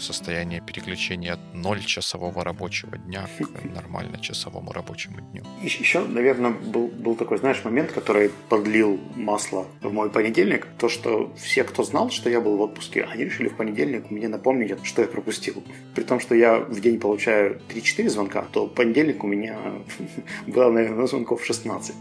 состояние 0.00 0.60
переключения 0.60 1.34
от 1.34 1.40
ноль-часового 1.54 2.44
рабочего 2.44 2.98
дня 2.98 3.28
к 3.38 3.64
нормально-часовому 3.64 4.72
рабочему 4.72 5.20
дню. 5.20 5.44
Еще, 5.62 6.00
наверное, 6.00 6.50
был, 6.50 6.88
был 6.88 7.14
такой, 7.14 7.38
знаешь, 7.38 7.62
момент, 7.64 7.92
который 7.92 8.30
подлил 8.48 8.98
масло 9.16 9.66
в 9.80 9.92
мой 9.92 10.10
понедельник. 10.10 10.66
То, 10.78 10.88
что 10.88 11.32
все, 11.36 11.64
кто 11.64 11.84
знал, 11.84 12.10
что 12.10 12.30
я 12.30 12.40
был 12.40 12.56
в 12.56 12.60
отпуске, 12.60 13.04
они 13.04 13.24
решили 13.24 13.48
в 13.48 13.56
понедельник 13.56 14.10
мне 14.10 14.28
напомнить, 14.28 14.84
что 14.84 15.02
я 15.02 15.08
пропустил. 15.08 15.62
При 15.94 16.02
том, 16.02 16.20
что 16.20 16.34
я 16.34 16.58
в 16.58 16.80
день 16.80 16.98
получаю 16.98 17.60
3-4 17.68 18.08
звонка, 18.08 18.46
то 18.52 18.66
понедельник 18.66 19.24
у 19.24 19.26
меня 19.26 19.58
было, 20.46 20.70
наверное, 20.70 21.06
звонков 21.06 21.44
16 21.44 21.94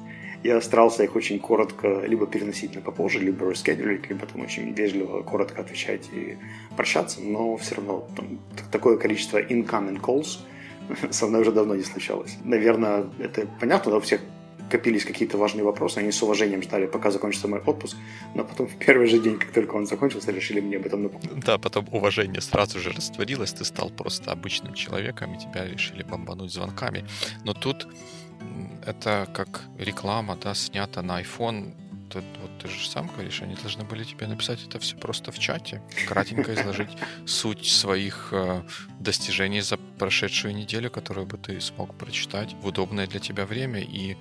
я 0.44 0.62
старался 0.62 1.04
их 1.04 1.16
очень 1.16 1.40
коротко 1.40 2.02
либо 2.06 2.28
переносить 2.28 2.76
на 2.76 2.82
попозже, 2.82 3.20
либо 3.20 3.50
раскедрить, 3.50 4.10
либо 4.10 4.26
там 4.26 4.42
очень 4.42 4.74
вежливо, 4.74 5.22
коротко 5.22 5.62
отвечать 5.62 6.10
и 6.14 6.38
прощаться, 6.76 7.22
но 7.22 7.58
все 7.58 7.76
равно 7.76 8.08
там, 8.16 8.40
такое 8.72 8.98
количество 8.98 9.42
incoming 9.42 10.00
calls 10.00 10.40
со 11.12 11.28
мной 11.28 11.42
уже 11.42 11.52
давно 11.52 11.76
не 11.76 11.84
случалось. 11.84 12.38
Наверное, 12.44 13.06
это 13.20 13.48
понятно, 13.60 13.98
у 13.98 14.00
всех 14.00 14.22
копились 14.70 15.04
какие-то 15.04 15.38
важные 15.38 15.64
вопросы, 15.64 15.98
они 15.98 16.12
с 16.12 16.22
уважением 16.24 16.62
ждали, 16.62 16.86
пока 16.86 17.12
закончится 17.12 17.48
мой 17.48 17.60
отпуск, 17.60 17.98
но 18.36 18.44
потом 18.44 18.68
в 18.68 18.76
первый 18.76 19.08
же 19.08 19.20
день, 19.20 19.38
как 19.38 19.52
только 19.52 19.76
он 19.76 19.88
закончился, 19.88 20.32
решили 20.32 20.62
мне 20.62 20.78
об 20.78 20.86
этом 20.86 21.04
напомнить. 21.04 21.44
Да, 21.44 21.58
потом 21.58 21.88
уважение 21.92 22.42
сразу 22.42 22.80
же 22.80 22.92
растворилось, 22.92 23.54
ты 23.54 23.66
стал 23.66 23.90
просто 23.90 24.32
обычным 24.32 24.74
человеком, 24.74 25.34
и 25.34 25.40
тебя 25.40 25.66
решили 25.66 26.04
бомбануть 26.04 26.54
звонками. 26.54 27.06
Но 27.44 27.54
тут 27.54 27.88
это 28.86 29.28
как 29.34 29.62
реклама, 29.78 30.36
да, 30.36 30.54
снята 30.54 31.02
на 31.02 31.22
iPhone. 31.22 31.74
Тут, 32.10 32.24
вот 32.42 32.50
ты 32.60 32.68
же 32.68 32.90
сам 32.90 33.08
говоришь, 33.08 33.42
они 33.44 33.54
должны 33.56 33.84
были 33.84 34.04
тебе 34.04 34.26
написать 34.26 34.66
это 34.68 34.80
все 34.80 34.96
просто 34.98 35.32
в 35.32 35.38
чате, 35.38 35.82
кратенько 36.08 36.56
изложить 36.56 36.90
суть 37.28 37.68
своих 37.68 38.30
э, 38.32 38.64
достижений 39.00 39.62
за 39.62 39.78
прошедшую 39.78 40.56
неделю, 40.56 40.90
которую 40.90 41.28
бы 41.28 41.38
ты 41.38 41.62
смог 41.62 41.96
прочитать 41.96 42.56
в 42.62 42.66
удобное 42.66 43.06
для 43.06 43.20
тебя 43.20 43.46
время 43.46 43.82
и 43.82 44.18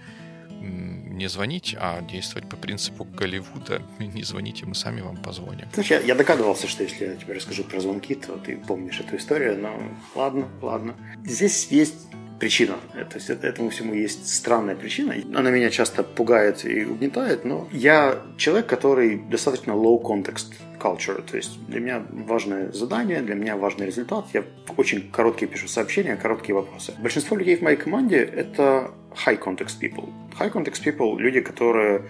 не 0.60 1.28
звонить, 1.28 1.76
а 1.78 2.02
действовать 2.02 2.48
по 2.48 2.56
принципу 2.56 3.04
Голливуда. 3.04 3.82
Не 3.98 4.22
звоните, 4.22 4.66
мы 4.66 4.74
сами 4.74 5.00
вам 5.00 5.16
позвоним. 5.16 5.66
Знаешь, 5.72 5.90
я, 5.90 6.00
я 6.00 6.14
догадывался, 6.14 6.66
что 6.66 6.82
если 6.82 7.06
я 7.06 7.14
тебе 7.14 7.34
расскажу 7.34 7.64
про 7.64 7.80
звонки, 7.80 8.14
то 8.14 8.36
ты 8.36 8.56
помнишь 8.56 9.00
эту 9.00 9.16
историю, 9.16 9.58
но 9.58 9.80
ладно, 10.14 10.48
ладно. 10.60 10.94
Здесь 11.24 11.68
есть 11.68 12.08
причина. 12.38 12.74
То 12.92 13.16
есть 13.16 13.30
этому 13.30 13.70
всему 13.70 13.94
есть 13.94 14.28
странная 14.34 14.74
причина. 14.76 15.14
Она 15.34 15.50
меня 15.50 15.70
часто 15.70 16.02
пугает 16.02 16.64
и 16.64 16.84
угнетает, 16.84 17.44
но 17.44 17.68
я 17.72 18.18
человек, 18.36 18.66
который 18.66 19.18
достаточно 19.18 19.72
low 19.72 20.02
context 20.02 20.54
culture. 20.78 21.22
То 21.22 21.36
есть 21.36 21.58
для 21.66 21.80
меня 21.80 22.02
важное 22.10 22.72
задание, 22.72 23.20
для 23.20 23.34
меня 23.34 23.56
важный 23.56 23.86
результат. 23.86 24.26
Я 24.32 24.44
очень 24.76 25.10
короткие 25.10 25.48
пишу 25.48 25.68
сообщения, 25.68 26.16
короткие 26.16 26.54
вопросы. 26.54 26.94
Большинство 26.98 27.36
людей 27.36 27.56
в 27.56 27.62
моей 27.62 27.76
команде 27.76 28.18
это 28.18 28.90
high 29.26 29.38
context 29.38 29.80
people. 29.80 30.08
High 30.38 30.52
context 30.52 30.84
people– 30.84 31.18
люди, 31.18 31.40
которые 31.40 32.02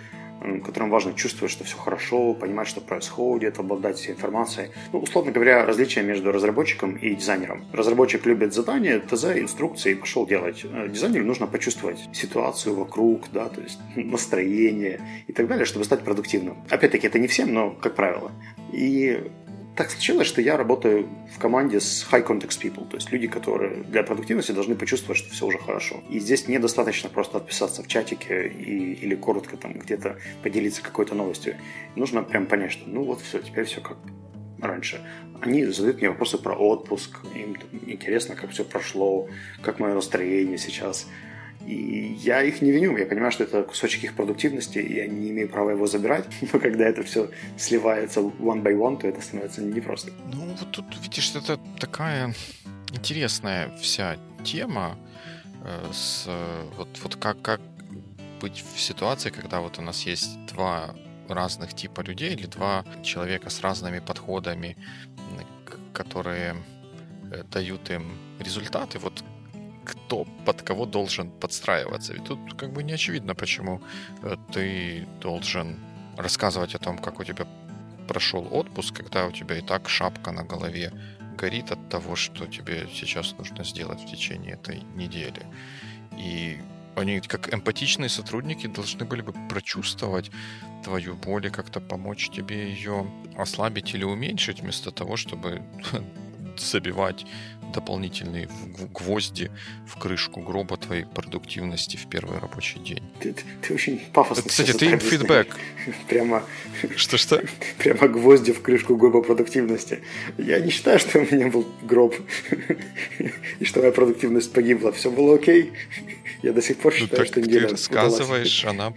которым 0.64 0.90
важно 0.90 1.14
чувствовать, 1.14 1.52
что 1.52 1.64
все 1.64 1.76
хорошо, 1.76 2.34
понимать, 2.34 2.68
что 2.68 2.80
происходит, 2.80 3.58
обладать 3.58 3.96
всей 3.96 4.12
информацией. 4.12 4.68
Ну, 4.92 5.00
условно 5.00 5.32
говоря, 5.32 5.64
различие 5.64 6.04
между 6.04 6.32
разработчиком 6.32 6.96
и 6.96 7.14
дизайнером. 7.14 7.64
Разработчик 7.72 8.26
любит 8.26 8.54
задания, 8.54 9.00
ТЗ, 9.00 9.24
инструкции, 9.36 9.94
пошел 9.94 10.26
делать. 10.26 10.64
Э, 10.64 10.88
дизайнеру 10.88 11.24
нужно 11.24 11.46
почувствовать 11.46 11.98
ситуацию 12.12 12.74
вокруг, 12.74 13.30
да, 13.32 13.48
то 13.48 13.60
есть 13.60 13.78
настроение 13.96 15.00
и 15.26 15.32
так 15.32 15.46
далее, 15.48 15.64
чтобы 15.64 15.84
стать 15.84 16.00
продуктивным. 16.00 16.56
Опять-таки, 16.70 17.06
это 17.06 17.18
не 17.18 17.26
всем, 17.26 17.52
но 17.52 17.70
как 17.70 17.94
правило. 17.94 18.30
И 18.72 19.30
так 19.78 19.92
случилось, 19.92 20.26
что 20.26 20.40
я 20.40 20.56
работаю 20.56 21.08
в 21.32 21.38
команде 21.38 21.78
с 21.78 22.04
high 22.10 22.26
context 22.26 22.60
people, 22.60 22.88
то 22.88 22.96
есть 22.96 23.12
люди, 23.12 23.28
которые 23.28 23.84
для 23.84 24.02
продуктивности 24.02 24.50
должны 24.50 24.74
почувствовать, 24.74 25.18
что 25.18 25.30
все 25.30 25.46
уже 25.46 25.58
хорошо. 25.58 26.02
И 26.10 26.18
здесь 26.18 26.48
недостаточно 26.48 27.08
просто 27.08 27.38
отписаться 27.38 27.84
в 27.84 27.86
чатике 27.86 28.48
и, 28.48 28.94
или 28.94 29.14
коротко 29.14 29.56
там 29.56 29.74
где-то 29.74 30.18
поделиться 30.42 30.82
какой-то 30.82 31.14
новостью. 31.14 31.54
Нужно 31.94 32.24
прям 32.24 32.46
понять, 32.46 32.72
что 32.72 32.88
ну 32.88 33.04
вот 33.04 33.20
все, 33.20 33.38
теперь 33.38 33.66
все 33.66 33.80
как 33.80 33.98
раньше. 34.60 35.00
Они 35.40 35.64
задают 35.66 35.98
мне 35.98 36.10
вопросы 36.10 36.38
про 36.38 36.56
отпуск, 36.56 37.16
им 37.36 37.56
интересно, 37.86 38.34
как 38.34 38.50
все 38.50 38.64
прошло, 38.64 39.28
как 39.62 39.78
мое 39.78 39.94
настроение 39.94 40.58
сейчас. 40.58 41.06
И 41.68 42.16
я 42.24 42.42
их 42.42 42.62
не 42.62 42.70
виню, 42.70 42.96
я 42.96 43.04
понимаю, 43.04 43.30
что 43.30 43.44
это 43.44 43.62
кусочек 43.62 44.04
их 44.04 44.14
продуктивности, 44.14 44.78
и 44.78 44.94
я 44.94 45.06
не 45.06 45.30
имею 45.30 45.50
права 45.50 45.72
его 45.72 45.86
забирать, 45.86 46.24
но 46.52 46.58
когда 46.58 46.88
это 46.88 47.02
все 47.02 47.28
сливается 47.58 48.20
one 48.20 48.62
by 48.62 48.74
one, 48.74 48.98
то 48.98 49.06
это 49.06 49.20
становится 49.20 49.60
непросто. 49.60 50.10
Ну, 50.32 50.46
вот 50.46 50.70
тут, 50.70 50.86
видишь, 51.02 51.30
это 51.34 51.58
такая 51.78 52.34
интересная 52.94 53.70
вся 53.82 54.16
тема 54.44 54.98
э, 55.62 55.92
с 55.92 56.26
вот, 56.78 56.88
вот 57.02 57.16
как, 57.16 57.42
как 57.42 57.60
быть 58.40 58.64
в 58.74 58.80
ситуации, 58.80 59.28
когда 59.28 59.60
вот 59.60 59.78
у 59.78 59.82
нас 59.82 60.06
есть 60.06 60.38
два 60.46 60.94
разных 61.28 61.74
типа 61.74 62.00
людей 62.00 62.32
или 62.32 62.46
два 62.46 62.82
человека 63.02 63.50
с 63.50 63.60
разными 63.60 63.98
подходами, 63.98 64.76
которые 65.92 66.56
э, 67.30 67.42
дают 67.52 67.90
им 67.90 68.16
результаты. 68.38 68.98
Вот 68.98 69.22
кто 69.88 70.26
под 70.44 70.62
кого 70.62 70.86
должен 70.86 71.30
подстраиваться. 71.30 72.12
Ведь 72.12 72.24
тут 72.24 72.38
как 72.54 72.72
бы 72.72 72.82
не 72.82 72.92
очевидно, 72.92 73.34
почему 73.34 73.80
э, 74.22 74.36
ты 74.52 75.06
должен 75.20 75.78
рассказывать 76.16 76.74
о 76.74 76.78
том, 76.78 76.98
как 76.98 77.20
у 77.20 77.24
тебя 77.24 77.46
прошел 78.06 78.46
отпуск, 78.50 78.96
когда 78.96 79.26
у 79.26 79.32
тебя 79.32 79.58
и 79.58 79.62
так 79.62 79.88
шапка 79.88 80.32
на 80.32 80.44
голове 80.44 80.92
горит 81.38 81.72
от 81.72 81.88
того, 81.88 82.16
что 82.16 82.46
тебе 82.46 82.88
сейчас 82.92 83.34
нужно 83.38 83.64
сделать 83.64 84.00
в 84.00 84.10
течение 84.10 84.54
этой 84.54 84.82
недели. 84.96 85.46
И 86.18 86.58
они, 86.96 87.20
как 87.20 87.54
эмпатичные 87.54 88.08
сотрудники, 88.08 88.66
должны 88.66 89.04
были 89.04 89.22
бы 89.22 89.32
прочувствовать 89.48 90.30
твою 90.84 91.14
боль 91.14 91.46
и 91.46 91.50
как-то 91.50 91.80
помочь 91.80 92.30
тебе 92.30 92.70
ее 92.70 93.06
ослабить 93.36 93.94
или 93.94 94.04
уменьшить, 94.04 94.60
вместо 94.60 94.90
того, 94.90 95.16
чтобы 95.16 95.62
забивать 96.60 97.26
дополнительные 97.72 98.48
гвозди 98.94 99.50
в 99.86 99.98
крышку 99.98 100.40
гроба 100.40 100.76
твоей 100.76 101.04
продуктивности 101.04 101.96
в 101.96 102.06
первый 102.06 102.38
рабочий 102.38 102.80
день. 102.80 103.02
Ты, 103.20 103.32
ты, 103.32 103.42
ты 103.62 103.74
очень 103.74 104.00
пафосно. 104.12 104.48
Кстати, 104.48 104.72
ты 104.72 104.86
им 104.86 104.98
фидбэк. 104.98 105.56
Прямо... 106.08 106.42
Что-что? 106.96 107.42
Прямо 107.78 108.08
гвозди 108.08 108.52
в 108.52 108.62
крышку 108.62 108.96
гроба 108.96 109.22
продуктивности. 109.22 110.00
Я 110.38 110.60
не 110.60 110.70
считаю, 110.70 110.98
что 110.98 111.18
у 111.18 111.22
меня 111.22 111.48
был 111.48 111.66
гроб 111.82 112.14
и 113.60 113.64
что 113.64 113.80
моя 113.80 113.92
продуктивность 113.92 114.52
погибла. 114.52 114.92
Все 114.92 115.10
было 115.10 115.34
окей. 115.34 115.72
Я 116.42 116.52
до 116.52 116.62
сих 116.62 116.78
пор 116.78 116.92
ну 116.92 116.98
считаю, 117.00 117.22
ну, 117.22 117.26
что 117.26 117.40
неделя 117.40 117.66
ты 117.66 117.72
рассказываешь, 117.72 118.64
она 118.64 118.92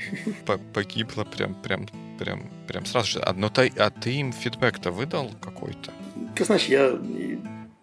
погибла 0.73 1.23
прям, 1.23 1.55
прям, 1.55 1.87
прям, 2.19 2.49
прям 2.67 2.85
сразу 2.85 3.11
же. 3.13 3.19
А, 3.19 3.33
но 3.33 3.49
ты, 3.49 3.71
а 3.77 3.89
ты 3.89 4.11
им 4.11 4.31
фидбэк-то 4.31 4.91
выдал 4.91 5.31
какой-то? 5.41 5.91
Ты 6.35 6.45
знаешь, 6.45 6.65
я 6.65 6.99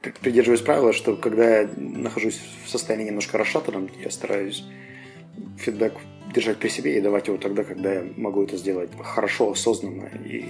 придерживаюсь 0.00 0.62
правила, 0.62 0.92
что 0.92 1.16
когда 1.16 1.60
я 1.60 1.70
нахожусь 1.76 2.40
в 2.64 2.68
состоянии 2.68 3.06
немножко 3.06 3.38
расшатанном, 3.38 3.88
я 4.02 4.10
стараюсь 4.10 4.64
фидбэк 5.58 5.94
держать 6.34 6.58
при 6.58 6.68
себе 6.68 6.98
и 6.98 7.00
давать 7.00 7.28
его 7.28 7.38
тогда, 7.38 7.64
когда 7.64 7.94
я 7.94 8.04
могу 8.16 8.42
это 8.42 8.56
сделать 8.56 8.90
хорошо, 9.02 9.50
осознанно 9.50 10.10
и, 10.24 10.44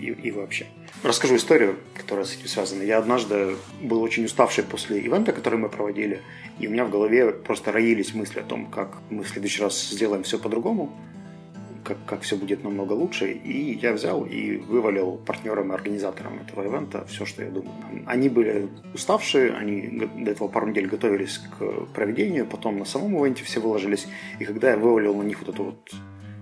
и, 0.00 0.16
и 0.22 0.30
вообще. 0.30 0.66
Расскажу 1.02 1.36
историю, 1.36 1.76
которая 1.94 2.24
с 2.24 2.34
этим 2.34 2.48
связана. 2.48 2.82
Я 2.82 2.98
однажды 2.98 3.56
был 3.80 4.02
очень 4.02 4.24
уставший 4.24 4.64
после 4.64 5.00
ивента, 5.00 5.32
который 5.32 5.58
мы 5.58 5.68
проводили, 5.68 6.20
и 6.58 6.66
у 6.66 6.70
меня 6.70 6.84
в 6.84 6.90
голове 6.90 7.32
просто 7.32 7.72
роились 7.72 8.14
мысли 8.14 8.40
о 8.40 8.44
том, 8.44 8.66
как 8.66 8.98
мы 9.08 9.22
в 9.22 9.28
следующий 9.28 9.62
раз 9.62 9.90
сделаем 9.90 10.22
все 10.24 10.38
по-другому, 10.38 10.92
как, 11.90 11.98
как 12.06 12.20
все 12.22 12.36
будет 12.36 12.62
намного 12.62 12.92
лучше. 12.92 13.32
И 13.32 13.78
я 13.82 13.92
взял 13.92 14.24
и 14.24 14.56
вывалил 14.56 15.16
партнерам 15.26 15.72
и 15.72 15.74
организаторам 15.74 16.38
этого 16.38 16.64
ивента 16.64 17.04
все, 17.06 17.26
что 17.26 17.42
я 17.42 17.50
думаю. 17.50 17.74
Они 18.06 18.28
были 18.28 18.68
уставшие, 18.94 19.52
они 19.52 20.06
до 20.24 20.30
этого 20.30 20.48
пару 20.48 20.68
недель 20.68 20.86
готовились 20.86 21.38
к 21.38 21.86
проведению, 21.94 22.46
потом 22.46 22.78
на 22.78 22.84
самом 22.84 23.16
ивенте 23.16 23.44
все 23.44 23.60
выложились. 23.60 24.06
И 24.38 24.44
когда 24.44 24.70
я 24.70 24.76
вывалил 24.76 25.14
на 25.16 25.22
них 25.22 25.40
вот 25.40 25.48
эту 25.48 25.64
вот 25.64 25.90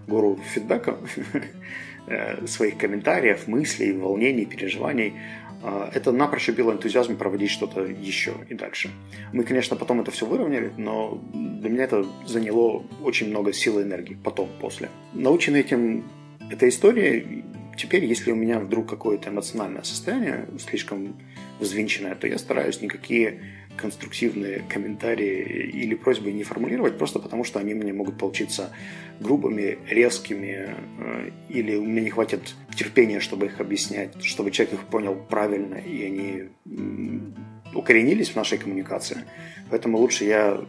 гору 0.06 0.38
фидбэка, 0.52 0.98
э, 2.06 2.46
своих 2.46 2.76
комментариев, 2.76 3.48
мыслей, 3.48 3.92
волнений, 3.92 4.44
переживаний, 4.44 5.14
это 5.92 6.12
напрочь 6.12 6.48
убило 6.48 6.72
энтузиазм 6.72 7.16
проводить 7.16 7.50
что-то 7.50 7.82
еще 7.82 8.34
и 8.48 8.54
дальше. 8.54 8.90
Мы, 9.32 9.44
конечно, 9.44 9.76
потом 9.76 10.00
это 10.00 10.10
все 10.10 10.26
выровняли, 10.26 10.72
но 10.76 11.20
для 11.32 11.70
меня 11.70 11.84
это 11.84 12.06
заняло 12.26 12.84
очень 13.02 13.28
много 13.28 13.52
сил 13.52 13.78
и 13.80 13.82
энергии 13.82 14.16
потом, 14.22 14.48
после. 14.60 14.88
Наученный 15.14 15.60
этим 15.60 16.04
этой 16.50 16.68
историей, 16.68 17.44
теперь, 17.76 18.04
если 18.04 18.32
у 18.32 18.36
меня 18.36 18.60
вдруг 18.60 18.88
какое-то 18.88 19.30
эмоциональное 19.30 19.82
состояние 19.82 20.46
слишком 20.58 21.16
взвинченное, 21.60 22.14
то 22.14 22.26
я 22.26 22.38
стараюсь 22.38 22.80
никакие 22.80 23.40
конструктивные 23.80 24.64
комментарии 24.68 25.70
или 25.72 25.94
просьбы 25.94 26.32
не 26.32 26.42
формулировать, 26.42 26.98
просто 26.98 27.18
потому 27.18 27.44
что 27.44 27.58
они 27.58 27.74
мне 27.74 27.92
могут 27.92 28.18
получиться 28.18 28.70
грубыми, 29.20 29.78
резкими, 29.88 30.74
э, 30.98 31.30
или 31.48 31.76
у 31.76 31.84
меня 31.84 32.02
не 32.02 32.10
хватит 32.10 32.54
терпения, 32.74 33.20
чтобы 33.20 33.46
их 33.46 33.60
объяснять, 33.60 34.22
чтобы 34.22 34.50
человек 34.50 34.74
их 34.74 34.86
понял 34.86 35.14
правильно, 35.14 35.76
и 35.76 36.04
они 36.04 36.44
укоренились 37.74 38.30
в 38.30 38.36
нашей 38.36 38.58
коммуникации. 38.58 39.18
Поэтому 39.70 39.98
лучше 39.98 40.24
я 40.24 40.60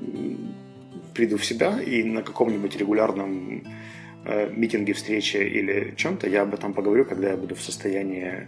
приду 1.14 1.38
в 1.38 1.46
себя 1.46 1.82
и 1.82 2.04
на 2.04 2.22
каком-нибудь 2.22 2.76
регулярном 2.76 3.64
э, 4.26 4.50
митинге, 4.56 4.94
встрече 4.94 5.48
или 5.48 5.94
чем-то 5.96 6.30
я 6.30 6.44
об 6.44 6.54
этом 6.54 6.74
поговорю, 6.74 7.06
когда 7.06 7.32
я 7.32 7.38
буду 7.38 7.56
в 7.56 7.62
состоянии 7.62 8.48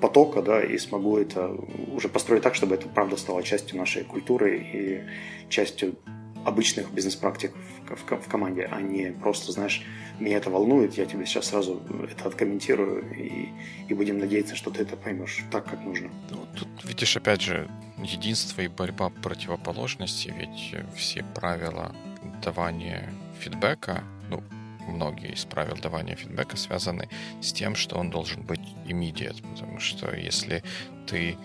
потока, 0.00 0.42
да, 0.42 0.62
и 0.62 0.78
смогу 0.78 1.18
это 1.18 1.48
уже 1.94 2.08
построить 2.08 2.42
так, 2.42 2.54
чтобы 2.54 2.74
это 2.74 2.88
правда 2.88 3.16
стало 3.16 3.42
частью 3.42 3.78
нашей 3.78 4.04
культуры 4.04 4.58
и 4.58 5.02
частью 5.48 5.96
обычных 6.44 6.92
бизнес-практик 6.92 7.52
в, 7.88 8.28
команде, 8.28 8.68
а 8.70 8.80
не 8.80 9.12
просто, 9.12 9.52
знаешь, 9.52 9.82
меня 10.18 10.36
это 10.36 10.50
волнует, 10.50 10.94
я 10.94 11.06
тебе 11.06 11.26
сейчас 11.26 11.46
сразу 11.46 11.82
это 12.10 12.28
откомментирую 12.28 13.02
и, 13.14 13.48
и 13.88 13.94
будем 13.94 14.18
надеяться, 14.18 14.54
что 14.54 14.70
ты 14.70 14.82
это 14.82 14.96
поймешь 14.96 15.42
так, 15.50 15.64
как 15.64 15.82
нужно. 15.82 16.10
Ну, 16.30 16.46
тут, 16.56 16.68
видишь, 16.84 17.16
опять 17.16 17.40
же, 17.40 17.68
единство 17.98 18.60
и 18.60 18.68
борьба 18.68 19.10
противоположности, 19.22 20.32
ведь 20.36 20.74
все 20.96 21.24
правила 21.34 21.94
давания 22.42 23.10
фидбэка, 23.40 24.04
ну, 24.28 24.42
многие 24.86 25.32
из 25.32 25.44
правил 25.44 25.76
давания 25.76 26.16
фидбэка 26.16 26.56
связаны 26.56 27.08
с 27.40 27.52
тем, 27.52 27.74
что 27.74 27.96
он 27.96 28.10
должен 28.10 28.42
быть 28.42 28.60
immediate, 28.86 29.42
потому 29.52 29.80
что 29.80 30.14
если 30.14 30.62
ты 31.06 31.36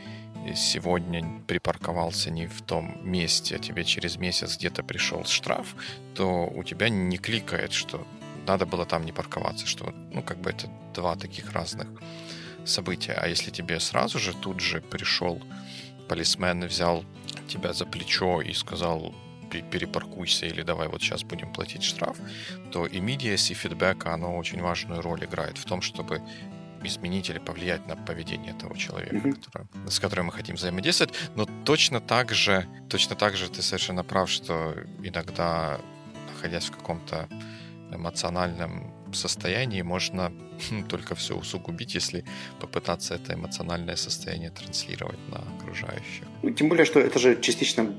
сегодня 0.56 1.41
припарковался 1.47 2.32
не 2.32 2.47
в 2.47 2.62
том 2.62 2.97
месте, 3.04 3.56
а 3.56 3.60
тебе 3.60 3.84
через 3.84 4.17
месяц 4.17 4.58
где-то 4.58 4.84
пришел 4.84 5.25
штраф, 5.25 5.75
то 6.15 6.45
у 6.47 6.63
тебя 6.63 6.89
не 6.89 7.17
кликает, 7.17 7.73
что 7.73 8.08
надо 8.47 8.65
было 8.65 8.86
там 8.86 9.06
не 9.06 9.12
парковаться, 9.12 9.67
что, 9.67 9.93
ну, 10.12 10.23
как 10.23 10.39
бы 10.39 10.49
это 10.49 10.67
два 10.95 11.15
таких 11.15 11.52
разных 11.52 11.88
события. 12.65 13.13
А 13.13 13.28
если 13.28 13.52
тебе 13.52 13.80
сразу 13.80 14.17
же 14.19 14.34
тут 14.34 14.60
же 14.60 14.82
пришел 14.82 15.41
полисмен 16.10 16.65
взял 16.65 17.06
тебя 17.47 17.71
за 17.73 17.86
плечо 17.86 18.41
и 18.41 18.54
сказал, 18.54 19.13
перепаркуйся 19.50 20.46
или 20.46 20.64
давай 20.64 20.88
вот 20.88 21.02
сейчас 21.02 21.24
будем 21.24 21.52
платить 21.54 21.84
штраф, 21.84 22.18
то 22.72 22.86
immediacy 22.86 23.54
фидбэка, 23.54 24.14
оно 24.14 24.38
очень 24.38 24.62
важную 24.62 25.02
роль 25.02 25.26
играет 25.26 25.58
в 25.58 25.66
том, 25.66 25.82
чтобы 25.82 26.22
изменить 26.84 27.30
или 27.30 27.40
повлиять 27.40 27.88
на 27.88 27.96
поведение 27.96 28.54
того 28.54 28.76
человека, 28.76 29.16
mm-hmm. 29.16 29.34
который, 29.34 29.68
с 29.90 30.00
которым 30.00 30.28
мы 30.28 30.32
хотим 30.32 30.56
взаимодействовать. 30.56 31.14
Но 31.36 31.46
точно 31.66 32.00
так 32.00 32.32
же, 32.34 32.66
точно 32.90 33.16
так 33.16 33.36
же 33.36 33.50
ты 33.50 33.62
совершенно 33.62 34.04
прав, 34.04 34.30
что 34.30 34.76
иногда, 35.04 35.80
находясь 36.34 36.66
в 36.66 36.72
каком-то 36.72 37.28
эмоциональном 37.92 38.94
состоянии, 39.14 39.82
можно 39.82 40.32
только 40.90 41.16
все 41.16 41.36
усугубить, 41.36 41.96
если 41.96 42.24
попытаться 42.60 43.16
это 43.16 43.34
эмоциональное 43.34 43.96
состояние 43.96 44.52
транслировать 44.52 45.20
на 45.30 45.40
окружающих. 45.58 46.24
Ну, 46.44 46.52
тем 46.52 46.70
более, 46.70 46.86
что 46.86 47.00
это 47.00 47.20
же 47.20 47.42
частично 47.42 47.94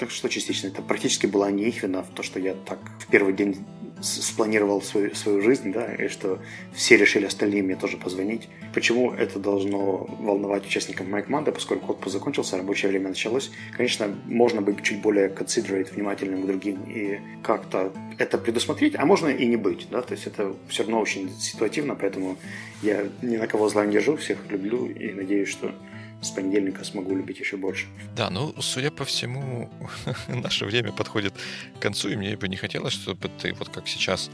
так 0.00 0.10
что 0.10 0.30
частично 0.30 0.68
это 0.68 0.80
практически 0.80 1.26
была 1.26 1.50
не 1.50 1.64
их 1.64 1.82
вина 1.82 2.02
то, 2.14 2.22
что 2.22 2.40
я 2.40 2.54
так 2.54 2.78
в 3.00 3.06
первый 3.08 3.34
день 3.34 3.58
спланировал 4.00 4.80
свою, 4.80 5.14
свою 5.14 5.42
жизнь, 5.42 5.72
да, 5.72 5.94
и 5.94 6.08
что 6.08 6.38
все 6.72 6.96
решили 6.96 7.26
остальные 7.26 7.62
мне 7.62 7.76
тоже 7.76 7.98
позвонить. 7.98 8.48
Почему 8.72 9.12
это 9.12 9.38
должно 9.38 10.06
волновать 10.18 10.64
участников 10.66 11.06
моей 11.06 11.22
команды, 11.22 11.52
поскольку 11.52 11.92
отпуск 11.92 12.14
закончился, 12.14 12.56
рабочее 12.56 12.90
время 12.90 13.10
началось. 13.10 13.50
Конечно, 13.76 14.08
можно 14.24 14.62
быть 14.62 14.82
чуть 14.82 15.02
более 15.02 15.28
considerate, 15.28 15.92
внимательным 15.92 16.44
к 16.44 16.46
другим 16.46 16.82
и 16.84 17.20
как-то 17.42 17.92
это 18.16 18.38
предусмотреть, 18.38 18.94
а 18.96 19.04
можно 19.04 19.28
и 19.28 19.46
не 19.46 19.56
быть, 19.56 19.86
да, 19.90 20.00
то 20.00 20.14
есть 20.14 20.26
это 20.26 20.54
все 20.68 20.82
равно 20.82 20.98
очень 20.98 21.30
ситуативно, 21.38 21.94
поэтому 21.94 22.38
я 22.82 23.06
ни 23.20 23.36
на 23.36 23.46
кого 23.46 23.68
зла 23.68 23.84
не 23.84 23.92
держу, 23.92 24.16
всех 24.16 24.38
люблю 24.48 24.86
и 24.86 25.12
надеюсь, 25.12 25.50
что 25.50 25.74
с 26.22 26.30
понедельника 26.30 26.84
смогу 26.84 27.16
любить 27.16 27.40
еще 27.40 27.56
больше. 27.56 27.86
Да, 28.14 28.30
ну, 28.30 28.54
судя 28.60 28.90
по 28.90 29.04
всему, 29.04 29.70
наше 30.28 30.66
время 30.66 30.92
подходит 30.92 31.34
к 31.78 31.82
концу, 31.82 32.10
и 32.10 32.16
мне 32.16 32.36
бы 32.36 32.48
не 32.48 32.56
хотелось, 32.56 32.92
чтобы 32.92 33.28
ты 33.28 33.54
вот 33.54 33.68
как 33.70 33.88
сейчас 33.88 34.30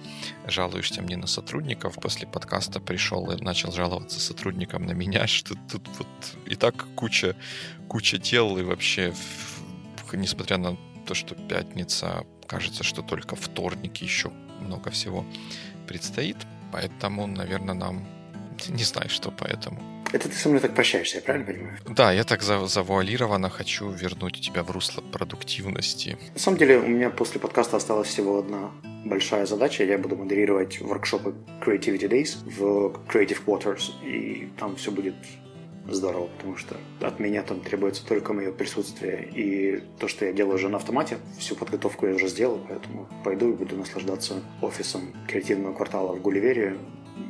жалуешься 0.47 1.03
мне 1.03 1.17
на 1.17 1.27
сотрудников, 1.27 1.95
после 1.95 2.27
подкаста 2.27 2.81
пришел 2.81 3.31
и 3.31 3.41
начал 3.43 3.73
жаловаться 3.73 4.21
сотрудникам 4.21 4.87
на 4.87 4.93
меня, 4.93 5.27
что 5.27 5.55
тут 5.71 5.89
вот 5.99 6.09
и 6.47 6.57
так 6.57 6.87
куча, 6.95 7.37
куча 7.89 8.19
дел, 8.19 8.59
и 8.59 8.63
вообще, 8.63 9.15
несмотря 10.13 10.59
на 10.59 10.77
то, 11.07 11.15
что 11.15 11.35
пятница, 11.35 12.27
кажется, 12.47 12.83
что 12.83 13.03
только 13.03 13.37
вторник 13.37 13.99
еще 13.99 14.31
много 14.61 14.91
всего 14.91 15.25
предстоит, 15.87 16.37
поэтому, 16.73 17.27
наверное, 17.29 17.75
нам 17.75 18.16
не 18.69 18.85
знаю, 18.85 19.09
что 19.09 19.31
поэтому. 19.31 19.81
Это 20.13 20.29
ты 20.29 20.37
со 20.37 20.49
мной 20.49 20.61
так 20.61 20.75
прощаешься, 20.75 21.17
я 21.17 21.23
правильно 21.23 21.47
понимаю? 21.47 21.79
Да, 21.89 22.13
я 22.13 22.25
так 22.25 22.43
завуалированно 22.43 23.51
хочу 23.51 23.91
вернуть 23.91 24.41
тебя 24.41 24.63
в 24.63 24.71
русло 24.71 25.03
продуктивности. 25.03 26.17
На 26.35 26.41
самом 26.41 26.59
деле, 26.59 26.79
у 26.79 26.87
меня 26.87 27.11
после 27.11 27.41
подкаста 27.41 27.77
осталась 27.77 28.09
всего 28.09 28.39
одна 28.39 28.71
большая 29.05 29.47
задача. 29.47 29.85
Я 29.85 29.99
буду 29.99 30.17
модерировать 30.17 30.81
воркшопы 30.81 31.35
Creativity 31.65 32.09
Days 32.09 32.37
в 32.45 32.95
Creative 33.09 33.39
Quarters, 33.45 33.91
и 34.05 34.49
там 34.59 34.77
все 34.77 34.91
будет 34.91 35.17
здорово, 35.89 36.29
потому 36.37 36.57
что 36.57 36.77
от 37.01 37.21
меня 37.21 37.43
там 37.43 37.61
требуется 37.61 38.05
только 38.07 38.33
мое 38.33 38.53
присутствие. 38.53 39.29
И 39.35 39.83
то, 39.99 40.09
что 40.09 40.25
я 40.25 40.33
делаю 40.33 40.57
уже 40.57 40.69
на 40.69 40.79
автомате, 40.79 41.19
всю 41.39 41.55
подготовку 41.55 42.07
я 42.07 42.15
уже 42.15 42.29
сделал, 42.29 42.61
поэтому 42.69 43.09
пойду 43.25 43.51
и 43.51 43.55
буду 43.55 43.77
наслаждаться 43.77 44.43
офисом 44.63 45.13
креативного 45.29 45.75
квартала 45.75 46.15
в 46.15 46.21
Гулливере, 46.21 46.77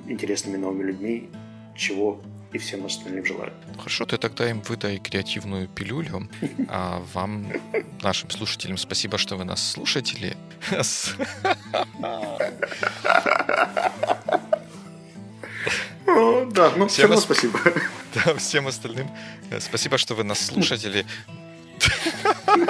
интересными 0.09 0.57
новыми 0.57 0.85
людьми, 0.85 1.29
чего 1.77 2.21
и 2.53 2.59
всем 2.59 2.87
остальным 2.87 3.25
желаю. 3.25 3.53
Хорошо, 3.79 4.07
ты 4.07 4.17
тогда 4.19 4.49
им 4.49 4.61
выдай 4.63 4.99
креативную 4.99 5.69
пилюлю. 5.69 6.29
А 6.69 7.03
вам, 7.15 7.53
нашим 8.03 8.31
слушателям, 8.31 8.79
спасибо, 8.79 9.19
что 9.19 9.37
вы 9.37 9.45
нас 9.45 9.73
слушатели. 9.73 10.37
Да, 16.57 16.73
ну 16.77 16.87
всем 16.89 17.11
равно 17.11 17.21
спасибо. 17.21 17.61
Да, 18.15 18.35
всем 18.37 18.67
остальным 18.67 19.11
э, 19.51 19.61
спасибо, 19.61 19.99
что 19.99 20.15
вы 20.15 20.25
нас 20.25 20.39
слушатели. 20.39 21.05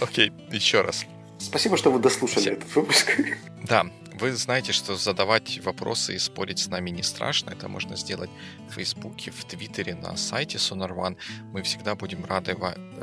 Окей, 0.00 0.32
еще 0.50 0.80
раз. 0.80 1.04
Спасибо, 1.44 1.76
что 1.76 1.90
вы 1.90 1.98
дослушали 1.98 2.40
Всем. 2.40 2.54
этот 2.54 2.74
выпуск. 2.74 3.20
Да, 3.64 3.86
вы 4.20 4.32
знаете, 4.34 4.72
что 4.72 4.94
задавать 4.94 5.58
вопросы 5.64 6.14
и 6.14 6.18
спорить 6.18 6.58
с 6.58 6.68
нами 6.68 6.90
не 6.90 7.02
страшно. 7.02 7.50
Это 7.50 7.66
можно 7.66 7.96
сделать 7.96 8.28
в 8.68 8.74
Фейсбуке, 8.74 9.30
в 9.30 9.42
Твиттере, 9.46 9.94
на 9.94 10.18
сайте 10.18 10.58
Sonar 10.58 10.90
One. 10.90 11.16
Мы 11.50 11.62
всегда 11.62 11.94
будем 11.94 12.26
рады 12.26 12.54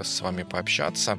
с 0.04 0.22
вами 0.22 0.44
пообщаться. 0.44 1.18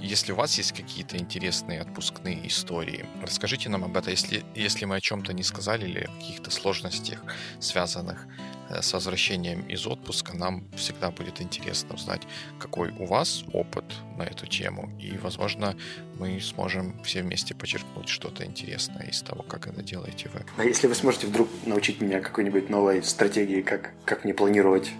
Если 0.00 0.32
у 0.32 0.34
вас 0.34 0.58
есть 0.58 0.72
какие-то 0.72 1.16
интересные 1.16 1.80
отпускные 1.80 2.44
истории, 2.48 3.06
расскажите 3.22 3.68
нам 3.68 3.84
об 3.84 3.96
этом. 3.96 4.10
Если, 4.10 4.44
если 4.56 4.84
мы 4.84 4.96
о 4.96 5.00
чем-то 5.00 5.32
не 5.32 5.44
сказали 5.44 5.88
или 5.88 6.00
о 6.00 6.20
каких-то 6.20 6.50
сложностях, 6.50 7.22
связанных 7.60 8.26
Э, 8.26 8.51
с 8.70 8.92
возвращением 8.92 9.62
из 9.62 9.86
отпуска 9.86 10.36
нам 10.36 10.64
всегда 10.76 11.10
будет 11.10 11.40
интересно 11.40 11.94
узнать, 11.94 12.22
какой 12.58 12.90
у 12.98 13.06
вас 13.06 13.44
опыт 13.52 13.84
на 14.16 14.22
эту 14.22 14.46
тему. 14.46 14.90
И, 15.00 15.16
возможно, 15.18 15.76
мы 16.18 16.40
сможем 16.40 17.02
все 17.02 17.22
вместе 17.22 17.54
почерпнуть 17.54 18.08
что-то 18.08 18.44
интересное 18.44 19.06
из 19.06 19.22
того, 19.22 19.42
как 19.42 19.66
это 19.66 19.82
делаете 19.82 20.30
вы. 20.32 20.40
А 20.56 20.64
если 20.64 20.86
вы 20.86 20.94
сможете 20.94 21.26
вдруг 21.26 21.48
научить 21.66 22.00
меня 22.00 22.20
какой-нибудь 22.20 22.70
новой 22.70 23.02
стратегии, 23.02 23.62
как, 23.62 23.92
как 24.04 24.24
мне 24.24 24.34
планировать 24.34 24.90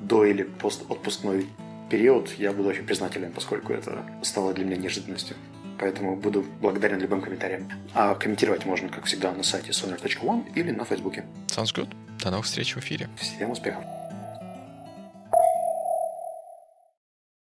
до 0.00 0.24
или 0.24 0.42
пост 0.42 0.82
отпускной 0.88 1.46
период, 1.90 2.32
я 2.38 2.52
буду 2.52 2.68
очень 2.68 2.84
признателен, 2.84 3.32
поскольку 3.32 3.72
это 3.72 4.04
стало 4.22 4.52
для 4.52 4.64
меня 4.64 4.76
неожиданностью. 4.76 5.36
Поэтому 5.78 6.16
буду 6.16 6.44
благодарен 6.60 6.98
любым 7.00 7.20
комментариям. 7.20 7.68
А 7.94 8.14
комментировать 8.14 8.66
можно, 8.66 8.88
как 8.88 9.04
всегда, 9.04 9.32
на 9.32 9.42
сайте 9.42 9.70
sonar.one 9.70 10.52
или 10.54 10.70
на 10.70 10.84
Фейсбуке. 10.84 11.24
Sounds 11.46 11.74
good. 11.74 11.88
До 12.22 12.30
новых 12.30 12.46
встреч 12.46 12.74
в 12.74 12.78
эфире. 12.78 13.08
Всем 13.16 13.50
успехов. 13.50 13.84